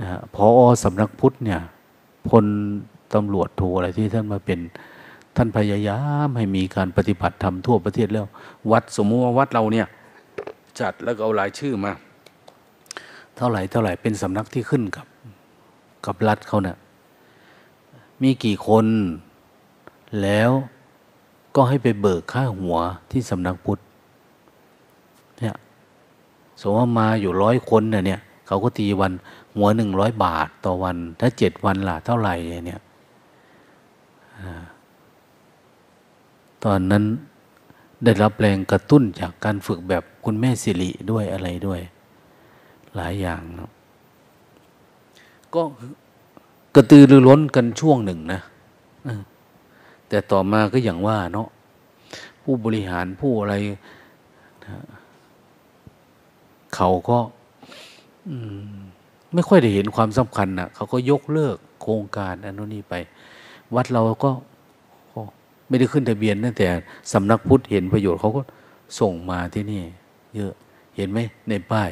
[0.00, 0.46] นะพอ
[0.84, 1.60] สำนักพุทธเนี่ย
[2.28, 2.44] พล
[3.14, 4.58] ตำรวจโทอะไรที่ท่านมาเป็น
[5.36, 8.26] ท่านพยายามให้มีการปฏิบัติธรรมทั่วประเทศแล้ว
[8.72, 9.86] วัดสมมติว่าวัดเราเนี่ย
[10.80, 11.92] จัดแล้วก็เอารายชื่อมา
[13.36, 15.06] เท่าไหร่เท่าไหร่เป็นสำนักที่ขึ้นกับ
[16.06, 16.76] กับรัฐเขาเนะ่ย
[18.22, 18.86] มีกี่คน
[20.22, 20.50] แล้ว
[21.56, 22.76] ก็ให้ไปเบิกค่าหัว
[23.12, 23.80] ที่สำนักพุทธ
[26.60, 29.12] สมมติว่ามาอยู่ร้อยคนเนี่ยเนี่ยเขาก็ตีวัน
[29.56, 32.34] หัวหนึ่งร้อยบาทต่อวัน ถ้าเจ็ดวันล่ะเท่าไหร่
[32.66, 32.80] เนี่ย
[36.64, 37.04] ตอนนั้น
[38.04, 41.80] ได้รับแรงกระตุ้นจากการฝึกแบบคุณแม่สิริด้วยอะไรด้วย
[42.96, 43.70] หลายอย่างนะ
[45.54, 45.62] ก็
[46.74, 48.40] กระตือรือร้นกันช่วงหนึ่งนะ
[50.08, 51.48] แต่ต่อมาก็อย่างว่าเนาะ
[52.42, 53.54] ผู้บริหารผู้อะไร
[54.64, 54.99] นะ
[56.74, 57.18] เขาก็
[59.34, 62.94] ไม่ค่อยได้เห็นความสำคัญนะเขาก็ยกเลิกโครงการอันนี้ไป
[63.74, 64.30] วัดเราก็
[65.68, 66.68] ไม่ได้ขึ้นทะเบียนตั้งแต่
[67.12, 68.42] สำนักพุทธเห็นประโยชน์เขาก็
[69.00, 69.82] ส่งมาที่นี่
[70.34, 70.52] เยอะ
[70.96, 71.90] เห็นไหมในป้าย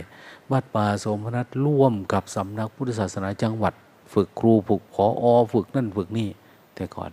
[0.53, 3.75] วัดป่าสมนัตร่วมกับสำนักพุทธศาสนาจังหวัด
[4.13, 6.29] ฝึกครูฝึกพออฝึกนั่นฝึกนี่
[6.75, 7.11] แต่ก่อน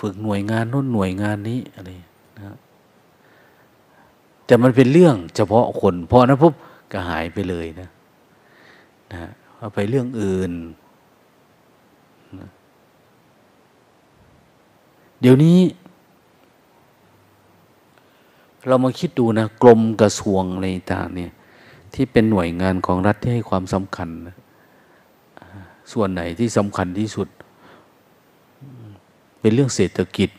[0.00, 1.90] ฝึกหน่วยงานน้นหน่วยงานนี้อะไร
[2.36, 2.56] นะ
[4.48, 6.54] แต่มันเป็นเรื่องเฉพาะคนพอนะปุ๊บ
[6.92, 7.88] ก็หายไปเลยนะ
[9.12, 10.52] นะเอาไปเรื่องอื่น
[12.38, 12.48] นะ
[15.20, 15.58] เดี๋ยวนี้
[18.66, 21.32] เรามาคิดดูนะกรมกระทรวงอะไรต่างเนี่ย
[21.94, 24.08] ที่เป็นหน่วยงานของรัฐที่ให้ความสำคัญ
[25.92, 27.28] ส่วนไหนที่สำคัญที่สุด
[29.40, 30.30] เป็นเรื่องเศรษฐกิจ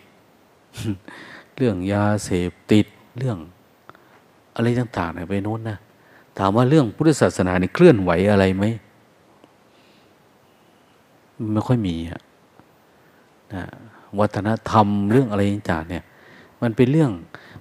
[1.56, 2.86] เรื่องยาเสพติด
[3.19, 3.38] เรื่อง
[4.60, 5.78] อะไรต่างๆเนี่ยไปโน้นนะ
[6.38, 8.65] ถามว่าเรื่องพุทธศาสนาเนี่เคลื่อนไหวอะไรไหม
[11.54, 11.95] ไม่ค่อยมี
[13.54, 13.63] นะ
[14.19, 16.04] วัฒนธรรมเรื่องอะไรต่างๆเนี่ย
[16.62, 17.12] มันเป็นเรื่อง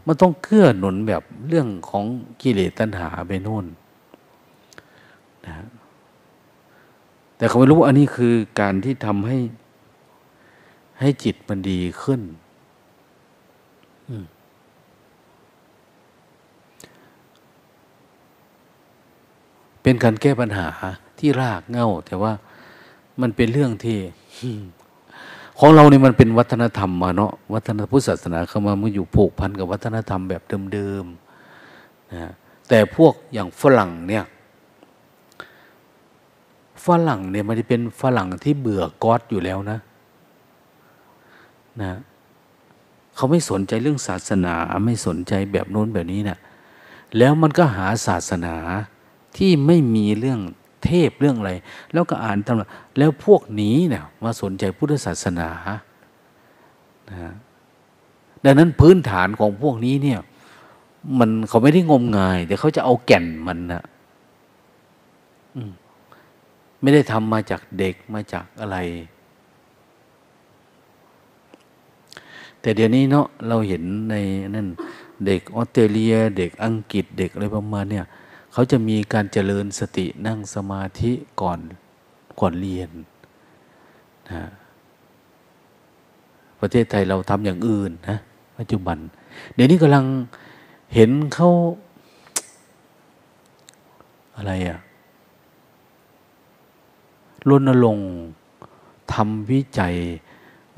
[0.07, 2.05] มันต้องเกื้อหนุนแบบเรื่องของ
[2.43, 3.67] กิเลสตัณหาไปโน่น
[5.47, 5.55] นะ
[7.37, 9.39] แต่เขาไม่รู้อันนี้คือการที่ทำให้
[11.01, 12.21] ให้จิตมันดีขึ้น
[19.89, 20.69] เป็นการแก้ปัญหา
[21.19, 22.33] ที่รากเง่า แต่ว่า
[23.21, 23.99] มันเป็นเรื่องที่
[25.59, 32.33] ของเราเนี่ยมันเป็นวัฒนธรรมมาเนาะวัฒนพุทธศาสนาเข้ามามันอยู่ผูกพันกับวัฒนธรรมแบบเดิมๆนะ
[32.69, 34.25] แต่พวกอย่างฝรั่งเนี่ย
[36.87, 39.79] ฝรั่งเนี่ยมันจะเป็นฝรั่งที่เบื่อก๊อดอยู่แล้วนะ
[41.81, 41.99] นะ
[43.15, 44.55] เขาไม่สนใจเรื่องศาสนา
[44.87, 46.39] ไม่สนใจแบบโน้นแบบนี้นะ
[47.19, 48.57] แล้วมันก็หาศาสนา
[49.37, 50.41] ที่ไม่มีเรื่อง
[50.85, 51.53] เทพเรื่องอะไร
[51.93, 55.49] แล้วก็อ่านตำราแล้วพวกนี้เนี่ยมาสนใจพุทธศาสนา
[57.11, 57.33] นะ
[58.45, 60.21] ดังนั้นพื้นฐานของพวกนี้เนี่ย
[61.19, 63.83] มันเขาไม่ได้งมงาย แต่เขาจะเอาแก่นมันนะ
[66.81, 68.77] ไม่ได้ทำมาจากเด็กมาจากอะไร
[72.61, 74.15] แต่เดี๋ยวนี้เนาะเราเห็นใน
[74.55, 74.69] นั่น
[75.27, 78.05] เด็กออสเตรเลีย เด็กอังกฤษเด็กอะไรประมาณเนี่ย
[78.59, 81.61] เขาจะมีการเจริญสตินั่งสมาธิก่อน
[82.41, 82.91] ก่อนเรียน
[84.29, 84.43] นะ
[86.61, 88.19] ประเทศไทยเราทำอย่างอื่นนะ
[88.59, 88.99] ปัจจุบัน
[89.55, 90.05] เดี๋ยวนี้กำลัง
[90.95, 91.51] เห็นเขา
[94.37, 94.79] อะไรอะ
[97.49, 98.11] รณรงค์
[99.15, 99.97] ทำวิจัย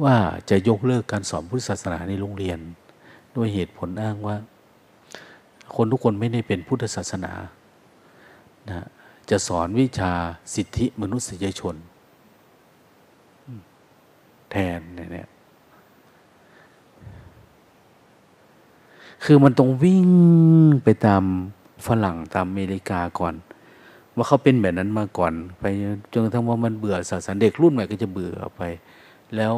[0.03, 0.17] ว่า
[0.51, 2.59] จะยกเลิกการสอนพุทธศาสนาในโรงเรียน
[3.37, 4.37] ด้วยเหตุผลอ้างว่า
[5.77, 7.35] คนทุกคนไม่ได้เป็นพุทธศาสนา
[8.69, 8.87] นะ
[9.31, 10.13] จะสอนวิชา
[10.55, 11.77] สิทธิมนุษยชน
[14.51, 15.29] แทนเนี่ย
[19.25, 20.09] คือมันต้องวิ่ง
[20.85, 21.23] ไปตาม
[21.87, 23.35] ฝรั่งตามอเมริกาก่อน
[24.17, 25.65] ว่าเขาเป็นแบบนั้นมาก่อน ไป
[26.13, 28.63] จนกระทั่งว่ามันเบื่อศาสนาเด็กรุ่นใหม่ก็จะเบื่อไป
[29.37, 29.55] แล้ว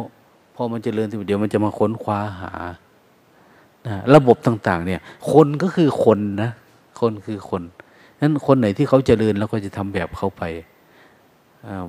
[0.55, 2.53] พอมันจเจริญทีเดียวมันจะมาค้นคว้าหา
[3.87, 5.01] นะระบบต่าง ๆ เนี่ย
[5.33, 6.51] คนก็คือคนนะ
[7.01, 7.63] คนคือคน
[8.23, 10.43] นั้นคนไหนที่เขาเจริญเราก็จะทำแบบเขาไป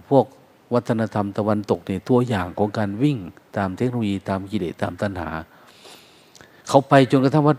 [0.09, 0.25] พวก
[0.73, 3.17] วัฒนธรรมตะวันตกเนี่ยตัวอย่างของการวิ่ง
[3.57, 5.29] ตามเทคโนโลยีตามกิเลสตามตัณหา
[6.69, 7.55] เขาไปจนกระทั่งว่า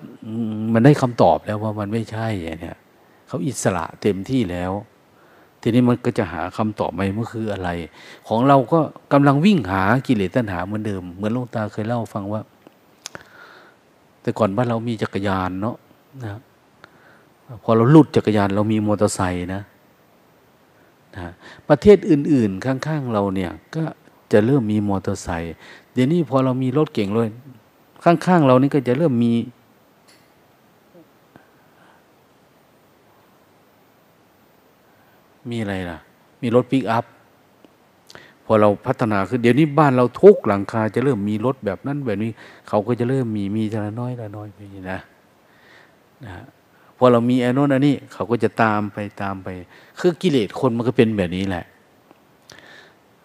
[0.74, 2.28] มันได้คำตอบแล้วว่ามันไม่ใช่
[2.60, 2.76] เนี่ย
[3.28, 4.72] เขาอิสระเต็มที่แล้ว
[5.60, 7.70] ทีนี้มันก็จะหาคำตอบไหมมันคืออะไร
[8.28, 8.80] ของเราก็
[9.12, 12.40] กำลังวิ่งหากิเลสตัณหาเหมือนเดิม เหมือนลุงตาเคยเล่าฟังว่า
[14.22, 15.76] แต่ก่อนบ้านเรามีจักรยานเนาะ
[16.22, 16.40] นะ
[17.64, 19.62] พอเราลุดจักรยานเรามีมอเตอร์ไซค์นะ
[21.16, 21.32] นะ
[21.68, 23.84] ประเทศอื่น ๆ ข้าง ๆ เราเนี่ยก็
[24.32, 25.54] จะเริ่มมีมอเตอร์ไซค์
[25.92, 27.28] เดี๋ยวนี้พอเรามีรถเก่งเลย
[28.04, 29.32] ข้าง ๆ เรานี่ก็จะเริ่มมี
[35.50, 35.98] มีอะไรล่ะ
[36.42, 37.04] มีรถปิกอัพ
[38.44, 42.30] พอเราพัฒนาขึ้นเดี๋ยวนี้บ้านเราทุกหลังคาจะเริ่มมีรถแบบนั้นแบบนี้
[42.68, 44.58] เขาก็จะเริ่มมีมีจะละน้อยละน้อยไป
[44.92, 45.00] นะ
[46.24, 46.32] นะ
[46.98, 49.48] พอเรามีอันโน้นอันนี้เขาก็จะตามไปตามไป
[50.00, 51.64] คือกิเลสคนมันก็เป็นแบบนี้แหละ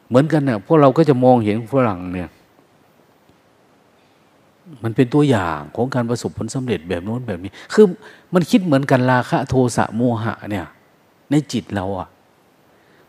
[0.08, 2.30] เหมือนกันเนี่ยพวกเราก็จะมองเห็นฝรั่งเนี่ย
[4.84, 7.86] มันเป็นตัวอย่างของการประสบผลสำเร็จแบบโน้นแบบนี้ คือ
[8.34, 10.66] มันคิดเหมือนกันราคะโทสะโมหะเนี่ย
[11.32, 12.10] ในจิตเราอะ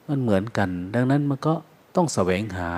[0.08, 1.54] มันเหมือนกัน ดังนั้นมันก็
[1.96, 2.70] ต้องแสวงหา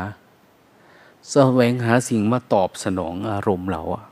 [1.32, 4.04] แสวงหาสิ่งมาตอบสนองอารมณ์เราอะ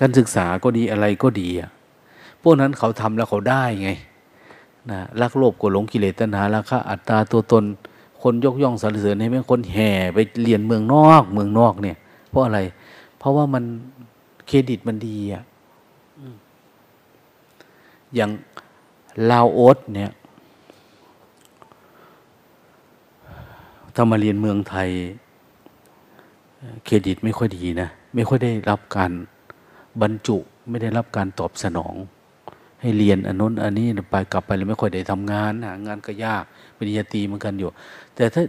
[0.00, 1.70] การศึกษาก็ดีอะไรก็ดีอะ
[2.42, 3.90] พวกนั้นเขาทำแล้วเขาได้ไง
[4.90, 7.64] นะรักโลภกดหลงกิเลสตัณหาราคะอัตตาตัวตน
[8.22, 11.96] คนยกย่องสรรเสริญให้แม่คนแห่ไปเรียนเมืองนอก เมืองนอกเนี่ย
[12.30, 12.58] เพราะอะไร
[13.18, 13.64] เพราะว่ามัน
[14.46, 15.42] เครดิตมันดีอะ
[18.14, 18.30] อย่าง
[19.30, 20.12] ลาวโอสเนี่ย
[23.94, 24.88] ถ้ามาเรียนเมืองไทย
[26.84, 29.12] เครดิตไม่ค่อยดีนะ ไม่ค่อยได้รับการ
[30.02, 30.36] บรรจุ
[30.68, 31.94] ไม่ได้รับการตอบสนอง
[32.80, 36.44] ให้เรียนอันนู้นอันนี้ไปกลับไปเลยไม่ค่อยได้ทำงานหางานก็ยาก
[36.76, 37.68] ปริญญาตรีเหมือนกันอยู่
[38.16, 38.42] แต่ถ้า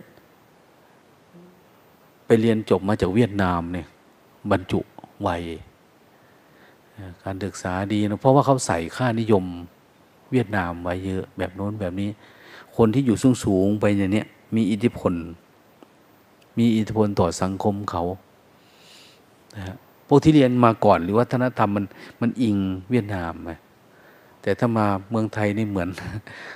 [2.25, 3.87] ไปเรียนจบมาจากเวียดนามเนี่ย
[4.51, 4.79] บรรจุ
[5.21, 5.29] ไว
[7.23, 9.45] การศึกษาดีนะเพราะว่าเขาใส่ค่านิยม
[10.31, 12.09] เวียดนามไว้เยอะแบบโน้นแบบนี้
[12.77, 14.23] คนที่อยู่สูงสูงไปอย่างนี้
[14.55, 15.13] มีอิทธิพล
[16.57, 18.03] มีอิทธิพลต่อสังคมเขา
[19.55, 19.75] นะฮะ
[20.07, 21.85] พวกที่เรียนมาก่อนหรือวัฒนธรรมมัน
[22.21, 22.55] มันอิง
[22.91, 23.51] เวียดนามไหม
[24.41, 25.89] แต่ถ้ามาเมืองไทยนี่เหมือน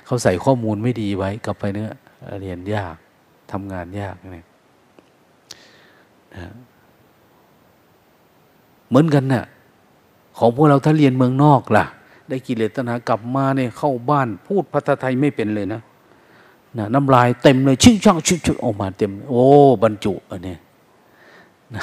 [0.06, 1.90] เขาใส่ข้อมูลไม่ดีไว้กลับไปเนื้อ
[2.40, 2.96] เรียนยาก
[3.52, 4.46] ทำงานยากเนี่ย
[6.34, 6.46] นะ
[8.88, 9.44] เหมือนกันนะ่ะ
[10.38, 11.84] ของพวกเราถ้าเรียนเมืองนอกล่ะ
[12.28, 15.80] ได้กิเลสตัณหากลับมาเนี่ยเข้าบ้านพูดภาษาไทยไม่เป็นเลยนะ
[16.78, 19.42] นะน้ำลายเต็มเลยชิ่งช่างชิ่งชิ่งออกมาเต็ม โอ้
[19.82, 20.56] บรรจุอันนี้
[21.74, 21.82] นะ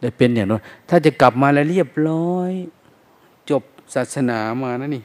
[0.00, 2.50] ได้เป็นอย่างนั้นถ้าจะกลับมาแล้วเรียบร้อย
[3.50, 3.62] จบ
[3.94, 5.02] ศาสนามานะนี่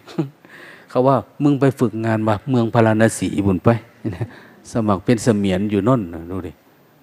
[0.90, 3.70] เขาว่ามึงไปฝึกงานมาเมืองพาราณสีบุญไป
[4.72, 6.52] สมัครเป็นเสมียนอยู่น่นดูดิ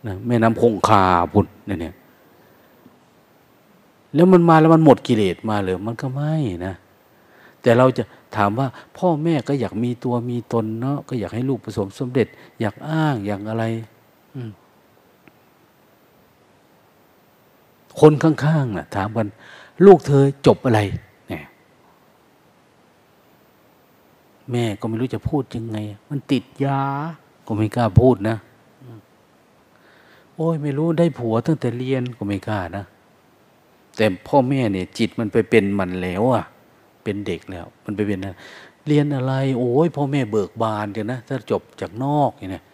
[0.07, 1.95] นะแม่น้ำคงคาบุญเนี่ย
[4.15, 6.35] แล้วมันมาแล้วมันหมดกิเลสมาเลยมันก็ไม่
[6.67, 6.75] นะ
[7.63, 8.03] แต่เราจะ
[8.37, 8.67] ถามว่า
[8.99, 12.27] พ่อแม่ก็อยากมีตัวมีตนเนาะก็อยากให้ลูกประสบสมเด็จ
[12.61, 13.65] อยากอ้างอย่างอะไร
[18.01, 19.29] คนข้างๆนะ่ะ ถามกัน
[19.87, 20.81] ลูกเธอจบอะไร
[21.29, 21.45] เนี่ย
[24.53, 25.77] แม่ก็ไม่รู้จะพูดยังไง
[26.11, 26.81] มันติดยา
[27.47, 28.37] ก็ไม่กล้าพูดนะ
[30.37, 32.85] โอ้ยไม่รู้ได้ผัวตั้งแต่เรียนก็ไม่กล้านะ
[33.97, 36.45] แต่พ่อแม่เนี่ย จิตมันไปเป็นมันแล้วอะ
[37.05, 38.35] เป็นเด็กแล้ว มันไปเป็นนะ
[38.87, 42.65] เรียนอะไร โอ้ยพ่อแม่เบิกบานเดี๋ยวนะถ้าจบจากนอกเนี่ย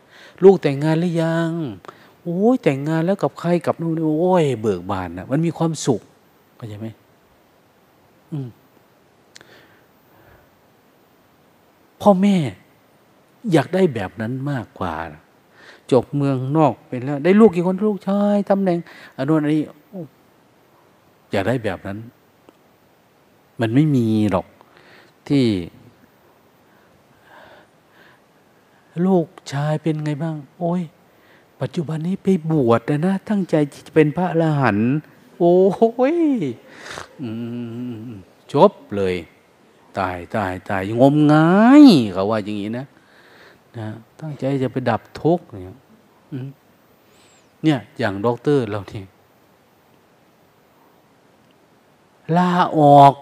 [0.42, 1.50] ลูกแต่งงานหรือยัง
[2.22, 6.00] โอ้ยแต่งงานแล้วกับใครกับนู่นโอ้ยเบิกบานนะมันมีความสุข
[6.56, 6.88] เข้าใจไหม
[8.32, 8.48] อืม
[12.02, 12.36] พ่อแม่
[13.52, 14.94] อยากได้แบบนั้นมากกว่า
[15.92, 18.78] จบเมืองนอกเป็นแล้ว ได้ลูกกี่คนลูกชายตำแหน่ง
[19.16, 19.62] อันนู้นอันนี้
[21.32, 21.98] อยากได้แบบนั้น
[23.60, 24.46] มันไม่มีหรอก
[25.28, 25.46] ที่
[29.06, 30.82] ลูกชายเป็นไงบ้าง โอ้ย
[31.60, 33.54] ปัจจุบันนี้ไปบวชนะ ตั้งใจ
[33.86, 34.90] จะเป็นพระอรหันต์
[35.38, 36.18] โอ้ย
[38.52, 39.14] จบเลย
[39.98, 41.48] ตายตายตายงมงา
[41.82, 42.86] ยเขาว่าอย่างนี้นะ
[43.76, 43.86] นะ
[44.20, 45.76] ตั้งใจจะไปดับทุกข์เนี่ย
[47.64, 49.02] เนี่ย อย่างด็อกเตอร์เราที่
[52.36, 53.14] ลาออก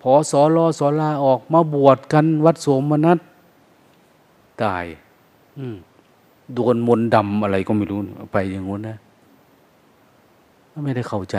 [0.00, 3.18] พอสอรอสอลาออกมาบวชกันวัดโสมนัส
[4.62, 4.84] ตาย
[6.54, 7.98] โดนมนดำอะไรก็ไม่รู้
[8.32, 8.96] ไปอย่างงู้นนะ
[10.84, 11.36] ไม่ได้เข้าใจ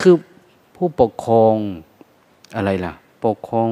[0.00, 0.14] คือ
[0.74, 1.54] ผู้ปกครอง
[2.56, 2.92] อะไรล่ะ
[3.26, 3.68] ปกครอง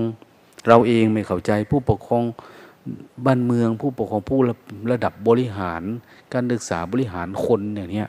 [0.68, 2.24] เราเองไม่เข้าใจผู้ปกครอง
[3.26, 4.38] บ้านเมืองผู้ปกครองผู้
[4.92, 5.82] ระดับบริหาร
[6.32, 8.08] การศึกษาบริหารคนอย่างเนี้ย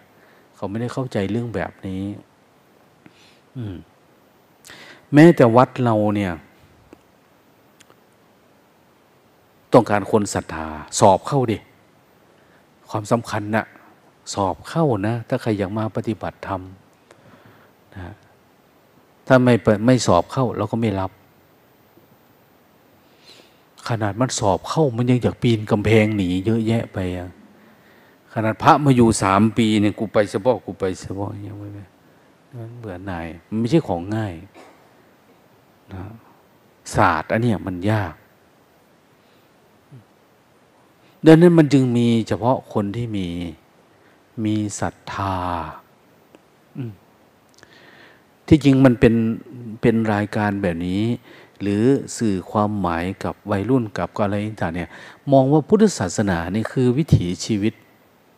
[0.56, 2.04] เขาไม่ได้เข้าใจเรื่องแบบนี้
[3.58, 3.76] อืม
[5.14, 6.34] แม้แต่วัดเราเนี่ย
[9.74, 10.68] ต้องการคนศรัทธา
[11.00, 11.58] สอบเข้าดิ
[12.90, 13.66] ความสำคัญนะ่ะ
[14.34, 16.62] สอบเข้านะ ถ้าใครอยากมาปฏิบัติธรรม
[17.94, 18.14] นะ
[19.28, 19.54] ถ้าไม่
[19.86, 21.12] ไม่สอบเข้าเราก็ไม่รับ
[23.90, 27.30] ขนาดมันสอบเข้ามันยังอยากปีนกำแพงหนีเยอะแยะไปอะ
[28.34, 31.70] ขนาดพระมาอยู่สามปีเนี่ยกูไปสะบอกกูไปสะบอกยังไม่
[32.58, 34.34] มันเบื่อหน่ายมันไม่ใช่ของง่าย
[35.94, 36.04] นะ
[36.96, 38.14] ศาสตร์อันนี้มันยาก
[41.26, 43.28] ดังนั้นมันจึงมีเฉพาะคนที่มี
[44.46, 45.38] มีศรัทธา
[48.48, 49.14] ที่จริงมันเป็น
[49.82, 51.04] เป็นรายการแบบนี้
[51.62, 51.84] หรือ
[52.18, 54.90] สื่อความหมายกับวัยรุ่นกับอะไรต่างเนี่ย
[55.32, 57.74] มองว่าพุทธศาสนานี่คือวิถีชีวิต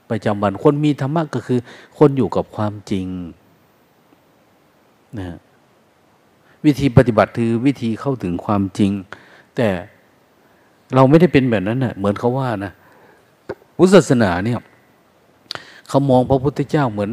[0.09, 1.59] ประจำวันคนมีธรรมะก็คือ
[1.97, 3.07] คนอยู่กับความจริง
[5.19, 5.37] นะ
[6.65, 8.91] วิธีปฏิบัติคือวิธีเข้าถึงความจริง
[9.55, 9.67] แต่
[10.95, 12.71] เราไม่ได้เป็นแบบนั้นนะ่ะเหมือนเขาว่านะ
[13.77, 14.59] พุทธศาสนาเนี่ย
[15.87, 17.11] เขามองพระพุทธเจ้าเหมือน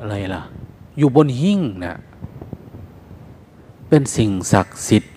[0.00, 0.42] อะไรล่ะ
[0.98, 1.94] อยู่บนหิ้งนะ
[3.90, 5.14] เป็นสิ่งศักดิ์สิทธิ์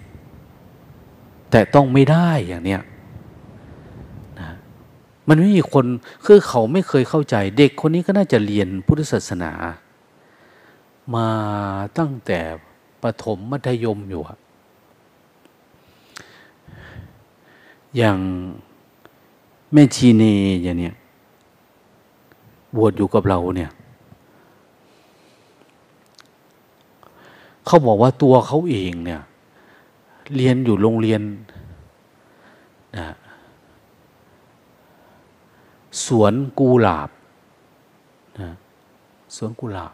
[1.52, 2.82] แต่ต้องไม่ได้อย่างเนี้ย
[4.40, 4.50] นะ
[5.28, 5.86] มันไม่มีคน
[6.26, 9.52] คือเขาไม่เคยเข้าใจ เด็กคนนี้ก็น่าจะเรียนพุทธศาสนา
[11.16, 11.28] มา
[11.98, 12.40] ตั้งแต่
[13.04, 14.22] ประถมมัธยมอยู่
[17.98, 18.18] อย่าง
[19.74, 20.24] แม่ชีเน
[20.64, 20.96] อย่างเนี้ย
[22.76, 23.72] บวชอยู่กับเราเนี่ย
[27.66, 29.22] เขาบอกว่าตัวเขาเองเนี่ย
[30.36, 31.22] เรียนอยู่โรงเรียน
[32.98, 33.08] นะ
[36.06, 37.10] สวนกูหลาบ
[38.40, 38.50] นะ
[39.36, 39.94] สวนกุหลาบ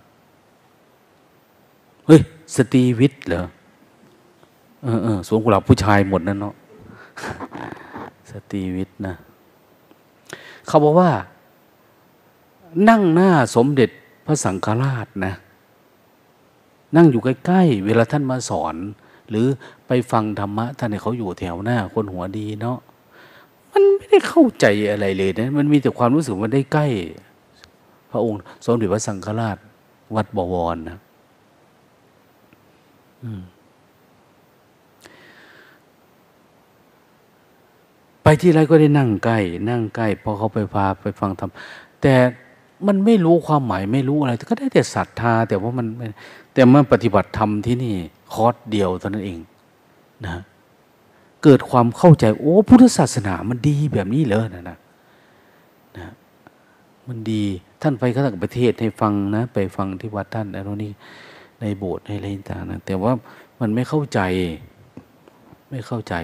[2.05, 2.21] เฮ้ย
[2.55, 3.45] สตรีวิทย์เหรอ
[4.83, 6.55] เออเออสวนกุหลาบผู้ชายหมดนั่นเนาะ
[8.31, 9.15] สตรีวิทย์นะ
[10.67, 11.11] เขาบอกว่า
[12.89, 13.89] นั่งหน้าสมเด็จ
[14.25, 15.33] พระสังฆราชนะ
[16.95, 18.75] นั่งอยู่ใกล้ๆ เวลาท่านมาสอน
[19.29, 19.45] หรือ
[19.87, 22.77] ไปฟังธรรมะ ท่านเนี่ยเขาอยู่แถวหน้า คนหัวดีเนาะ
[23.71, 26.87] มันไม่ได้เข้าใจอะไรเลยนะมันมีแต่ความรู้สึกมันได้ใกล้
[28.11, 29.57] พระองค์สมเด็จพระสังฆราช
[30.15, 30.97] วัดบวรนะ
[38.23, 41.51] ไปที่ไรก็ได้นั่งใกล้ นั่งใกล้พอเขาไปพาไปฟังธรรม
[42.01, 42.15] แต่
[42.87, 45.87] มันไม่รู้ความหมายไม่รู้อะไรก็ได้แต่ศรัทธา แต่ว่ามัน
[46.59, 47.95] แต่เมื่อปฏิบัติธรรมที่นี่
[48.33, 49.39] คอร์สเดียวเท่านั้นเอง
[50.25, 50.41] นะ
[51.43, 54.77] เกิดความเข้าใจ โอ้พุทธศาสนามันดีแบบนี้เลยนะนะ
[55.97, 56.13] นะ
[57.07, 57.43] มันดี
[57.81, 60.91] ท่านไปข้างประเทศให้ฟังนะ ไปฟังที่วัดท่านแล้วนี่
[61.61, 63.11] ในโบสถ์ในอะไรต่างนะแต่ว่า
[63.59, 64.19] มันไม่เข้าใจ
[65.69, 66.15] ไม่เข้าใจ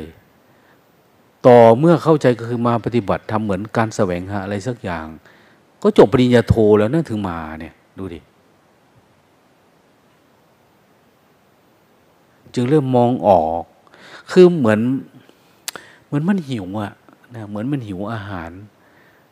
[1.48, 5.06] ต่อเมื่อเข้าใจก็คือมาปฏิบัติทำเหมือนการแสวงหาอะไรสักอย่าง
[5.82, 8.22] ก็จบปริญญาโทแล้วนั่นถึงมาเนี่ยดูดิ
[12.56, 13.64] จึงเริ่มมองออก
[14.32, 14.80] คือเหมือน
[16.06, 16.94] เหมือนมันหิวอะ
[17.36, 18.52] นะเหมือนมันหิวอาหาร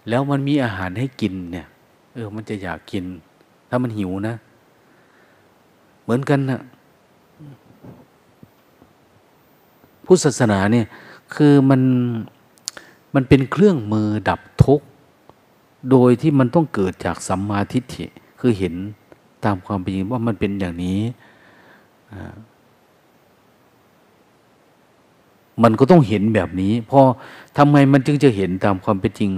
[0.09, 1.67] แล้วมันมีอาหารให้กินเนี่ย
[2.13, 3.03] เออ มันจะอยากกิน
[3.69, 4.35] ถ้ามันหิวนะ
[6.03, 6.61] เหมือนกันนะ
[10.05, 10.85] พุทธศาสนาเนี่ย
[11.35, 11.81] คือมัน
[13.15, 14.85] มันเป็นเครื่องมือดับทุกข์
[15.91, 18.05] โดยที่มันต้องเกิดจากสัมมาทิฏฐิ
[18.39, 18.73] คือเห็น
[19.45, 20.99] ตามความเป็นจริงว่ามันเป็นอย่างนี้
[25.63, 26.99] มันก็ต้องเห็นแบบนี้พอ
[27.57, 29.29] ทำไมมันจึงจะเห็นตามความเป็นจริง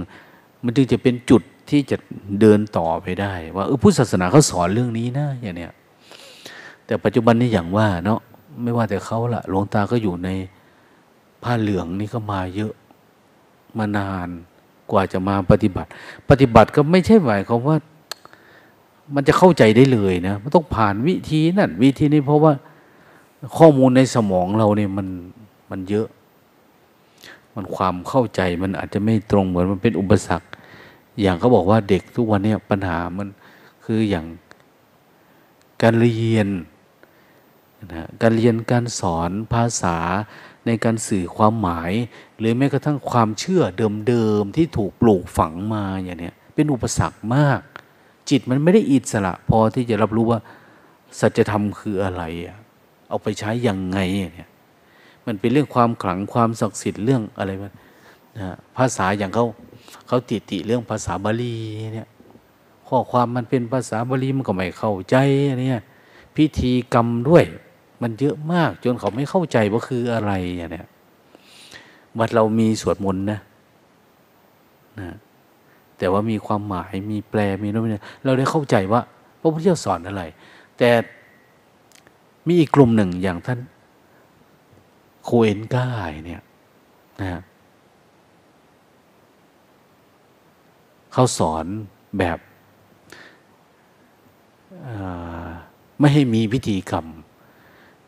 [0.64, 1.96] มันจึงจะเป็นจุดที่จะ
[2.40, 5.72] เดินต่อไปได้ ว่าเออพุทธศาสนาเขาสอนเรื่องนี้นะอย่างเนี้ย
[6.86, 8.20] แต่ปัจจุบันนี้อย่างว่าเนาะ
[8.62, 10.28] ไม่ว่าแต่เขาละหลวงตาก็อยู่ใน
[11.42, 12.72] ผ้าเหลืองนี่ก็มาเยอะ
[13.78, 14.28] มานาน
[14.90, 15.88] กว่าจะมาปฏิบัติ
[16.30, 17.76] ปฏิบัติก็ไม่ใช่หมายความว่า
[19.14, 22.52] มันจะเข้าใจได้เลยนะมันต้องผ่านวิธีนั่นวิธีนี้เพราะว่า
[23.58, 25.06] ข้อมูลในสมองเราเนี่ยมัน
[25.70, 26.08] มันเยอะ
[27.54, 30.48] มันความเข้าใจมันอาจจะไม่ตรงเหมือนมันเป็นอุปสรรค
[31.20, 33.28] อย่างเขาบอกว่าเด็กทุกวันนี้ปัญหามัน
[33.84, 34.26] คืออย่าง
[35.82, 36.48] การเรียน
[37.92, 39.98] นะการเรียนการสอนภาษา
[40.66, 41.92] ในการสื่อความหมาย
[42.38, 43.62] หรือแม้กระทั่งความเชื่อ
[44.08, 47.60] เดิมๆที่ถูกปลูกฝังมาอย่างนี้เป็นอุปสรรคมาก
[48.30, 50.40] จิตมันไม่ได้อิสระ พอที่จะรับรู้ว่า
[51.20, 52.22] สัจธรรมคืออะไร
[53.08, 53.98] เอาไปใช้ยังไง
[54.34, 54.50] เนี่ย
[55.26, 57.72] มันเป็นเรื่องความขลังความศักดิ์สิทธิ์เรื่องอะไรมัน
[58.38, 59.46] นะภาษาอย่างเขา
[60.06, 61.54] เขาติติเรื่องภาษาบาลี
[61.94, 62.08] เนี่ย
[62.88, 65.16] ข้อความมันเป็นภาษาบาลีมันก็ไม่เข้าใจ
[65.60, 65.82] เนี่ย
[66.36, 67.44] พิธีกรรมด้วย
[68.02, 70.86] มันเยอะมากจนเขาไม่เข้าใจว่าคืออะไรอย่างเนี้ย
[72.18, 73.40] วัดเรามีสวดมนต์นะ
[75.00, 75.16] นะ
[75.98, 79.00] แต่ว่ามีความหมายมีแปลมีโน้นนี่เราได้เข้าใจว่า
[79.40, 80.22] พระพุทธเจ้าสอนอะไร
[80.78, 80.88] แต่
[82.46, 83.58] มีอีกกลุ่มหนึ่งอย่างท่าน
[85.26, 85.86] โคเอนก้า
[86.26, 86.42] เนี่ย
[87.20, 87.42] นะ
[91.12, 91.66] เขาสอน
[92.18, 92.38] แบบ
[95.98, 97.06] ไม่ให้มีพิธีกรรม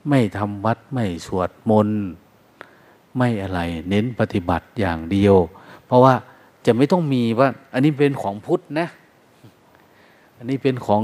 [0.09, 2.03] ไม่ทำวัดไม่สวดมนต์
[3.17, 5.37] ไม่อะไร เน้นปฏิบัติอย่างเดียว
[5.87, 6.15] เพราะว่า
[6.67, 8.89] จะไม่ต้องมีว่า อันนี้เป็นของพุทธนะ
[10.37, 11.03] อันนี้เป็นของ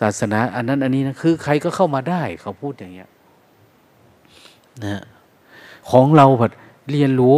[0.00, 3.10] ศาสนา อันนั้นอันนี้นะคือใครก็เข้ามาได้เขาพูดอย่างเงี้ย
[4.84, 5.02] นะ
[5.90, 6.52] ของเราแบบ
[6.90, 7.36] เรียนรู้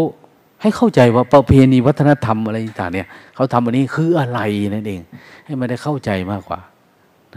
[0.60, 4.40] ให้เข้าใจว่าประเพณีวัฒนธรรมอะไรต่างเนี่ยเขาทำอันนี้คืออะไร
[4.74, 5.00] นั่นเอง
[5.44, 6.60] ให้มันได้เข้าใจมากกว่า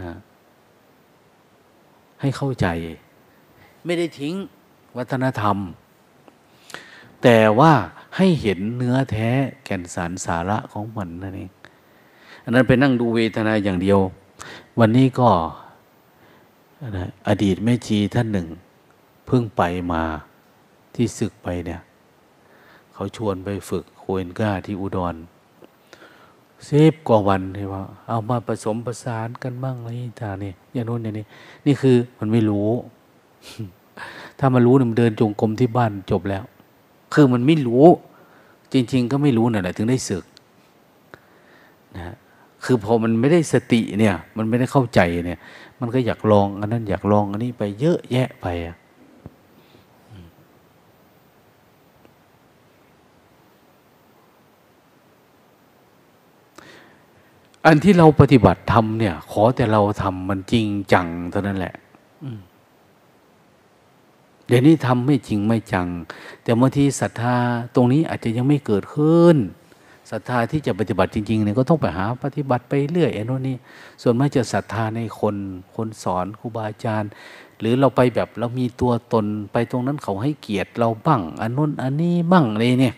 [0.12, 0.16] ะ
[2.20, 2.66] ให้เข้าใจ
[3.84, 4.34] ไม่ได้ทิ้ง
[4.96, 5.56] วัฒนธรรม
[7.22, 7.72] แต่ว่า
[8.16, 9.28] ให้เห็นเนื้อแท้
[9.64, 11.50] แก่นสารสาระของมันนั่นเอง
[12.44, 13.98] อันนั้นไปนั่งดูเวทนาอย่างเดียว
[14.80, 15.28] วันนี้ก็
[17.28, 18.48] อดีตแม่ชีท่านหนึ่ง
[19.26, 19.62] เพิ่งไป
[19.92, 20.02] มา
[20.94, 21.80] ที่ศึกไปเนี่ย
[22.94, 25.16] เขาชวนไปฝึกโคเอนก้าที่อุดร
[26.64, 29.88] เซฟกว่าวันเลยว่า เอามาผสมประสานกันบ้างอะไร
[30.22, 31.24] ต่างนี่อย่างโน้นอย่างนี้
[31.66, 32.68] นี่คือมันไม่รู้
[34.38, 36.44] ถ้ามันรู้เนี่ยมันเดินจงกรมที่บ้านจบแล้ว
[37.14, 37.84] คือมันไม่รู้
[38.72, 40.24] จริง ๆ ก็ไม่รู้นั่นแหละถึงได้ศึก
[41.96, 42.14] นะ
[42.64, 45.38] คือพอมันไม่ได้สติเนี่ย มันไม่ได้เข้าใจเนี่ย
[45.80, 48.76] มันก็อยากลองอันนั้นอยากลองอันนี้ไปเยอะแยะไปอะ
[57.66, 61.74] อันที่เราปฏิบัติทำเนี่ย ขอแต่เราทำมันจริงจังเท่านั้นแหละ
[64.46, 65.88] เดี๋ยวนี้ทำไม่จริงไม่จัง
[66.42, 67.36] แต่บางทีศรัทธา
[67.74, 69.36] ตรงนี้อาจจะยังไม่เกิดขึ้น
[70.10, 73.56] ศรัทธาที่จะปฏิบัติจริงๆเนี่ยก็ต้องไปหาปฏิบัติไปเรื่อยไอ้นู่นนี่
[74.02, 75.36] ส่วนมากจะศรัทธาในคน
[75.76, 77.10] คนสอนครูบาอาจารย์
[77.60, 82.96] หรือเราไปแบบเรามีตัวตนไปตรงนั้นเขาให้เกียรติเราบ้างอันนู้นอันนี้บ้างอะไรเนี่ย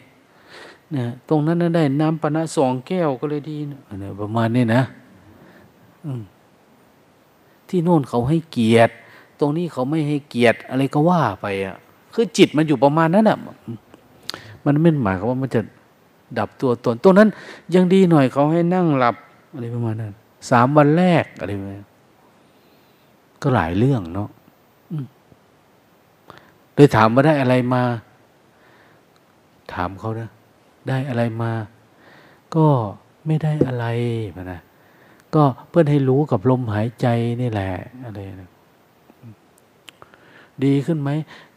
[0.96, 3.78] นะตรงนั้นได้น้ำปนะสองแก้วก็เลยดีนะ
[4.20, 4.82] ประมาณนี้นะ
[7.68, 8.92] ที่โน่นเขาให้เกียรติ
[9.40, 11.76] ตรงนี้เขาไม่ให้เกียรติ อะไรก็ว่าไปอะ
[12.14, 13.38] คือจิตมันอยู่ประมาณนั้นอะ
[14.64, 15.60] มันไม่หมายความว่ามันจะ
[16.38, 17.28] ดับตัวตนตรงนั้น
[17.74, 19.16] ยังดีหน่อยเขาให้นั่งหลับ
[19.54, 20.12] อะไรประมาณนั้น
[20.50, 21.84] สามวันแรกอะไรประมาณ
[23.42, 24.28] ก็หลายเรื่องเนาะ
[26.74, 27.82] เลยถามว่าได้อะไรมา
[29.72, 30.28] ถามเขานะ
[30.88, 31.52] ได้อะไรมา
[32.56, 32.66] ก็
[33.26, 33.86] ไม่ได้อะไร
[34.52, 34.60] นะ
[35.34, 37.06] ก็เพื่อให้รู้กับลมหายใจ
[37.40, 37.72] นี่แหละ
[38.04, 38.50] อะไรนะ
[40.64, 41.10] ดีขึ้นไหม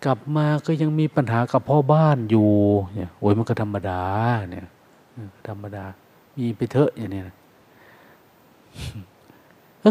[0.06, 2.50] กลับมาก็ยังมีปัญหากับพ่อบ้านอยู่
[2.94, 4.02] เนี่ยโอ้ยมันก็ธรรมดา
[4.52, 4.68] เนี่ย
[5.48, 5.84] ธรรมดา
[6.38, 7.36] มีไปเถอะอย่างนี้นะ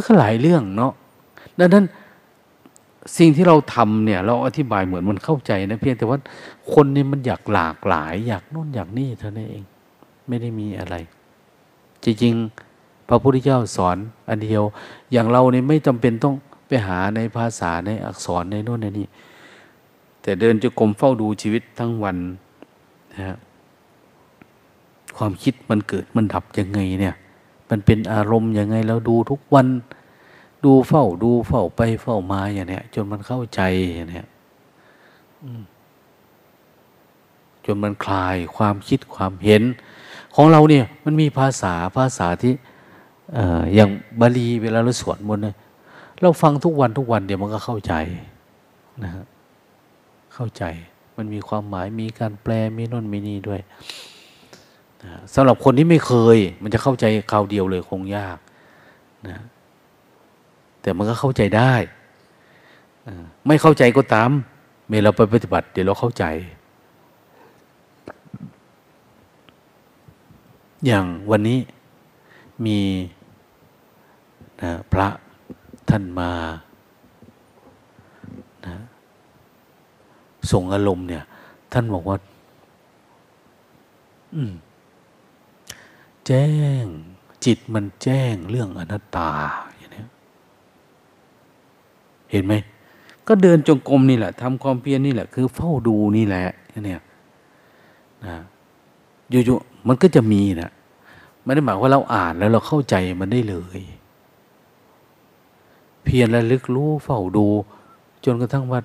[0.07, 0.93] ก็หลายเรื่องเนาะ
[1.59, 1.85] ดังนั้น
[3.19, 6.19] สิ่งที่เราทำเนี่ย เราอธิบายเหมือนมันเข้าใจนะเพียงแต่ว่า
[6.73, 9.65] คนนี่มันอยากหลากหลาย อยากโน่นอยากนี่เท่านั้นเอง
[10.29, 10.95] ไม่ได้มีอะไร
[12.05, 13.97] จริงๆพระพุทธเจ้าสอน
[14.29, 14.63] อันเดียว
[15.13, 16.35] อย่างเราเนี่ยไม่จำเป็นต้อง
[16.67, 19.07] ไปหาในภาษาในอักษรในโน่นในนี่
[20.23, 22.17] แต่เดินจะกรมเฝ้าดูชีวิตทั้งวัน
[23.15, 23.37] นะ
[25.17, 27.15] ความคิดมันเกิดมันดับยังไงเนี่ย
[27.71, 29.67] มันเป็นอารมณ์ยังไงเราดูทุกวัน
[30.65, 33.61] ดูเฝ้าดูเฝ้าไปเฝ้ามาอย่างเนี้ยจนมันเข้าใจ
[33.95, 34.27] อย่างเนี้ย
[37.65, 39.63] จนมันคลายความคิดความเห็น
[40.35, 42.53] ของเราเนี่ย มันมีภาษาภาษาที่
[43.75, 43.91] อย่าง
[44.21, 45.57] บาลีเวลาเราสวดมนต์เนี่ย
[46.21, 47.95] เราฟังทุกวันทุกวันเดี๋ยวมันก็เข้าใจ
[49.03, 49.25] นะฮะ
[50.35, 50.65] เข้าใจ
[51.17, 53.61] มันมีความหมายมีการแปลมีน่นมีนี่ด้วย
[55.03, 58.39] นะสำหรับคนที่ไม่เคย มันจะเข้าใจคราวเดียวเลยคงยาก
[59.29, 59.39] นะ
[60.81, 61.75] แต่มันก็เข้าใจได้
[63.47, 64.31] ไม่เข้าใจก็ตาม
[64.87, 66.25] เมื่อเราไปปฏิบัติ เดี๋ยวเราเข้าใจ
[70.87, 71.59] อย่างวันนี้
[72.65, 72.79] มี
[74.63, 75.09] นะพระ
[75.89, 76.31] ท่านมา
[78.67, 78.77] นะ
[80.51, 81.25] ส่งอารมณ์เนี่ย
[81.73, 82.17] ท่านบอกว่า
[86.27, 86.49] แจ้
[86.83, 86.85] ง
[87.45, 89.31] จิตมันแจ้งเรื่องอนัตตา
[92.31, 92.55] เห็นไหม
[93.29, 97.01] ก็เดินจงกรมนี่แหละทำความเพียรนี่แหละ คือเฝ้าดูนี่แหละเนี่ย
[98.27, 98.37] นะ
[99.31, 100.71] อยู่ๆมันก็จะมีนะ
[101.45, 103.81] ไม่ได้หมายว่าเราอ่านแล้วเราเข้าใจมันได้เลย
[106.05, 107.47] เพียรระลึกรู้เฝ้าดู
[108.25, 108.81] จนกระทั่งว่า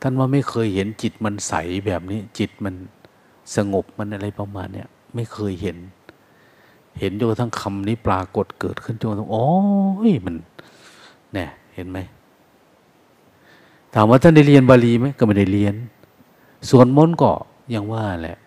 [0.00, 1.54] ท่านว่าไม่เคยเห็นจิตมันใส
[1.86, 2.74] แบบนี้ จิตมัน
[3.56, 5.76] สงบมันอะไรประมาณเนี้ยไม่เคยเห็น
[7.00, 9.44] เห็นจนกระทั่งคำนี้ปรากฏเกิดขึ้นจนกระทั่งอ๋อ
[10.26, 10.36] มัน
[11.34, 11.98] เนี่ยเห็นไหม
[13.94, 15.74] ถามว่าท่านได้เรียนบาลีไหมก็ไม่ได้เรียน
[16.70, 17.30] ส่วนมนก็
[17.74, 18.38] ยังว่าแหละ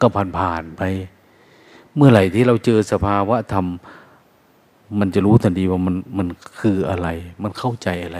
[0.00, 0.06] ก็
[0.36, 0.82] ผ่านๆไป
[1.94, 3.66] เมื่อไหร่ที่เราเจอสภาวะธรรม
[4.98, 6.28] มันจะรู้ทันทีว่ามันมัน
[6.60, 7.08] คืออะไร
[7.42, 8.18] มันเข้าใจอะไร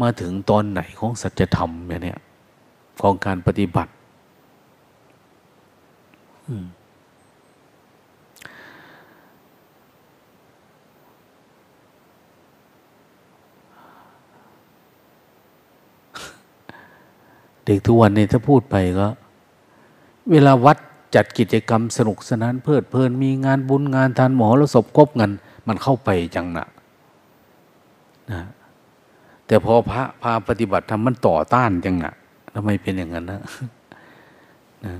[0.00, 1.70] มาถึงตอนไหนของสัจธรรม
[2.04, 2.18] เนี่ย
[3.00, 3.92] ของการปฏิบัติ
[17.68, 19.08] เด็กทุกวันนี้ถ้าพูดไปก็
[20.30, 20.78] เวลาวัด
[21.14, 25.32] จัดกิจกรรมสนุกสนานเพลิดเพลินมีงานบุญงานทานหมอแล้วศพครบเงิน
[25.68, 26.66] มันเข้าไปจังนะ
[28.30, 28.40] นะ
[29.46, 32.14] แต่พอพระพาปฏิบัติทำมันต่อต้านจังนะ
[32.54, 33.40] ทำไมเป็นอย่างนั้นนะ
[34.84, 34.94] นะ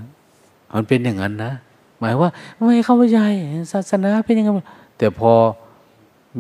[0.74, 1.52] มันเป็นอย่างนั้นนะ
[1.98, 2.30] หมายว่า
[2.66, 3.18] ไม่เข้าใจ
[3.72, 4.50] ศาสนาเป็นยังไง
[4.98, 5.30] แต่พอ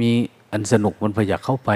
[0.00, 0.10] มี
[0.52, 1.70] อันสนุกมันพยากเข้าไป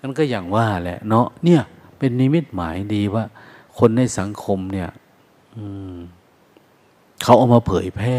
[0.00, 1.62] นั่นก็อย่างว่าแหละ เนาะเนี่ย
[2.02, 3.24] เป็นนิมิตหมายดีว่า
[3.78, 4.90] คนในสังคมเนี่ย
[7.22, 8.18] เขาเอามาเผยแพร่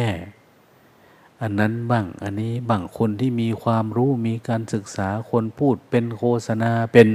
[1.42, 7.08] อันนั้นบ้าง อันนี้บ้างคนที่มีความรู้มีการศึกษาคนพูดเป็นโฆษณาเป็น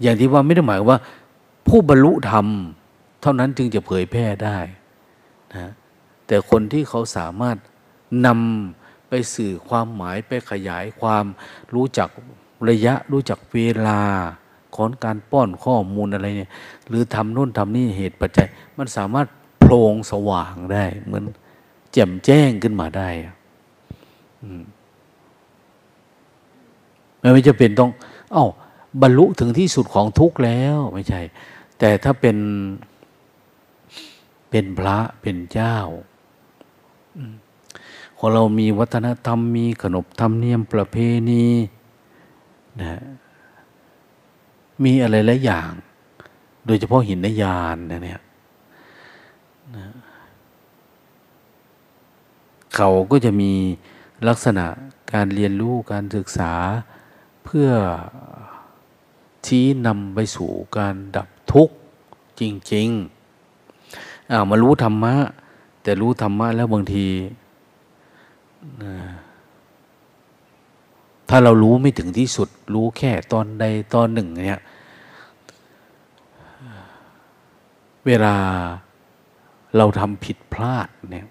[0.00, 0.98] อย่างที่ว่าไม่ได้หมายว่า
[1.68, 2.46] ผู้บรรลุธรรม
[3.20, 4.58] เท่านั้นจึงจะเผยแพร่ได้
[5.52, 5.72] นะ
[6.26, 7.56] แต่คนที่เขาสามารถ
[8.26, 11.24] นำไปสื่อความหมายไปขยายความ
[11.74, 12.08] รู้จัก
[12.68, 14.02] ระยะรู้จักเวลา
[14.82, 16.50] องการป้อนข้อมูลอะไรเนี่ย
[16.88, 19.26] หรือทำนู่นทำนี่เหตุปัจจัย มันสามารถ
[19.60, 21.24] โพลงสว่างได้ เหมือน
[21.92, 23.08] แจ่มแจ้งขึ้นมาได้
[27.18, 27.90] ไม่ไม่จะเป็นต้อง
[28.32, 28.46] เอา้า
[29.02, 31.20] บรรลุถึงที่สุดของทุกข์แล้วไม่ใช่
[31.78, 32.36] แต่ถ้าเป็น
[34.50, 35.76] เป็นพระเป็นเจ้า
[38.18, 40.96] ของเรามีวัฒนธรรมมีขนบธรรมเนียมประเพ
[41.30, 41.46] ณี
[42.80, 43.00] นะ
[44.84, 45.70] มีอะไรหลายอย่าง
[46.66, 48.20] โดยเฉพาะหินนยานนะเนี่ย
[49.76, 49.86] นะ
[52.74, 53.52] เขาก็จะมี
[54.28, 54.66] ลักษณะ
[55.12, 56.52] การเรียนรู้การศึกษา
[57.44, 57.68] เพื่อ
[59.46, 61.74] ชี้นำไปสู่การดับทุกข์
[62.40, 65.14] จริงๆอามารู้ธรรมะ
[65.82, 67.06] แต่รู้ธรรมะแล้วบางที
[71.28, 73.64] ถ้าเรารู้ไม่ถึงที่สุด รู้แค่ตอนใด
[73.94, 74.62] ตอนหนึ่งเนี่ย
[78.06, 78.34] เวลา
[79.76, 81.26] เราทำผิดพลาดเนี่ย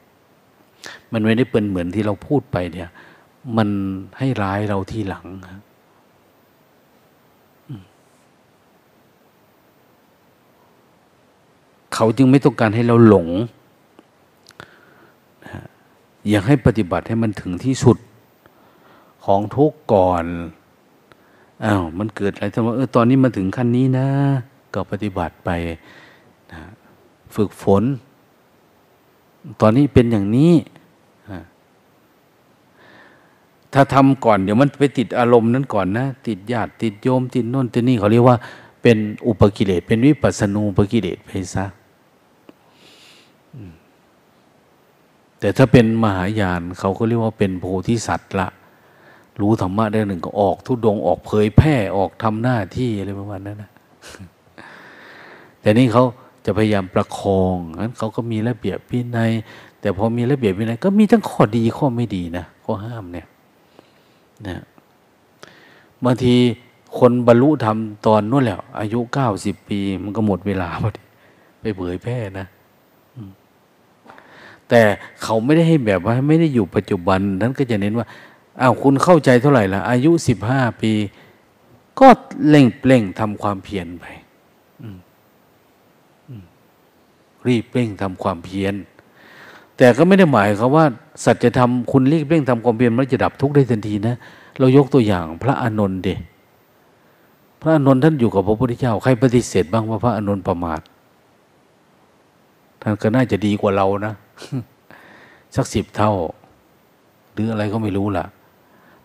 [1.13, 2.89] มันไม่ได้เป็นเหมือนที่เราพูดไปเนี่ย
[3.57, 3.69] มัน
[4.17, 5.27] ให้ร้ายเราทีหลัง
[11.93, 13.27] เขาจึงไม่ต้องการให้เราหลง
[16.29, 17.97] อยากให้ปฏิบัติให้มันถึงที่สุด
[19.25, 20.25] ของทุกก่อน
[21.65, 24.07] อ้าวมันเกิดอะไรทำไมเออตอนนี้มาถึงขั้นนี้นะ
[24.73, 25.49] ก็ปฏิบัติไป
[27.35, 27.83] ฝึกฝน
[29.61, 30.53] ตอนนี้เป็นอย่างนี้
[33.73, 38.37] ถ้าทำก่อนเดี๋ยวมันไปติดอารมณ์นั้นก่อนนะ ติดญาติติดโยม ติดโน่นติดนี่เขาเรียกว่า
[38.81, 41.65] เป็นอุปกิเลสเป็นวิปัสสนูปกิเลสไปซะ
[45.39, 48.47] แต่ถ้าเป็นมหายานเขาก็เรียกว่าเป็นโพธิสัตว์ละ
[49.39, 53.71] รู้ธรรมะได้หนึ่งก็ออก ทุดงออกเผยแพร่ออกทำหน้าที่อะไรประมาณนั้นนะ
[55.61, 56.05] แต่นี่เขา
[56.45, 59.31] จะพยายามประคองนั้นเขาก็มีระเบียบพินัย
[59.81, 63.27] แต่พอมีระเบียบพินัยก็มีทั้งข้อดีข้อไม่ดีนะข้อห้ามเนี่ย
[64.47, 64.63] นะ
[66.05, 66.35] บางที
[66.99, 71.03] คนบรรลุธรรมตอนนู้นแล้ว อายุเก้าสิบปี มันก็หมดเวลาพอดี
[71.61, 72.45] ไปเผยแพร่นะ
[74.69, 74.81] แต่
[75.23, 78.07] เขาไม่ได้ให้แบบว่าไม่ได้อยู่ปัจจุบัน นั้นก็จะเน้นว่า
[78.61, 80.91] อ้าวคุณเข้าใจเท่าไหร่ละอายุสิบห้าปี
[81.99, 82.07] ก็
[82.49, 84.05] เล่งเปล่งทำความเพียรไป
[87.47, 88.75] รีบเร่งทำความเพียร
[89.77, 90.85] แต่ก็ไม่ได้หมายครับว่า
[91.25, 94.15] สัจธรรมคุณรีบเร่งทำความเพียรมันจะดับทุกข์ได้ทันทีนะ
[94.59, 96.09] เรายกตัวอย่างพระอานนท์เด
[97.61, 100.81] พระอานนท์ท่านอยู่กับพระพุทธเจ้า ใครปฏิเสธบ้างว่าพระอานนท์ประมาท
[102.81, 104.13] ท่านก็น่าจะดีกว่าเรานะ
[105.55, 106.13] สักสิบเท่า
[107.33, 108.25] หรืออะไรก็ไม่รู้ล่ะ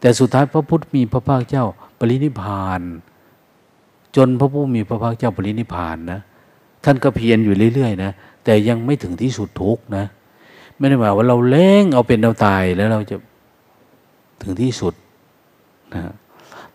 [0.01, 1.65] แต่สุดท้ายพระพุทธมีพระภาคเจ้า
[1.99, 2.83] ปรินิพาน
[4.17, 6.21] จนพระผู้มีพระภาคเจ้าปรินิพานนะ
[6.85, 8.11] ท่านก็เพียรอยู่เรื่อยๆนะ
[8.45, 10.05] แต่ยังไม่ถึงที่สุดทุกนะ
[10.77, 13.17] ไม่ได้หมายว่าเราเล้งเอาเป็นเอาตายแล้วเราจะ
[14.43, 14.95] ถึงที่สุด
[15.95, 16.13] นะ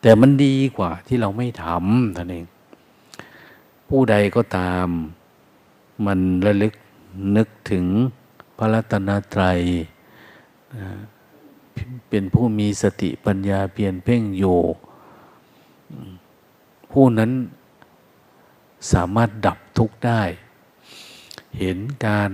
[0.01, 2.45] แต่มันดีกว่าที่เราไม่ทำท่านเอง
[3.89, 4.88] ผู้ใดก็ตาม
[6.05, 6.74] มันระลึก
[7.36, 7.86] นึกถึง
[8.57, 9.60] พระรัตนตรัย
[12.10, 14.60] เป็นผู้มีสติปัญญาเปลี่ยนเพ่งอยู่
[16.91, 17.32] ผู้นั้น
[18.93, 20.21] สามารถดับทุกข์ได้
[21.59, 21.77] เห็น
[22.07, 22.32] การ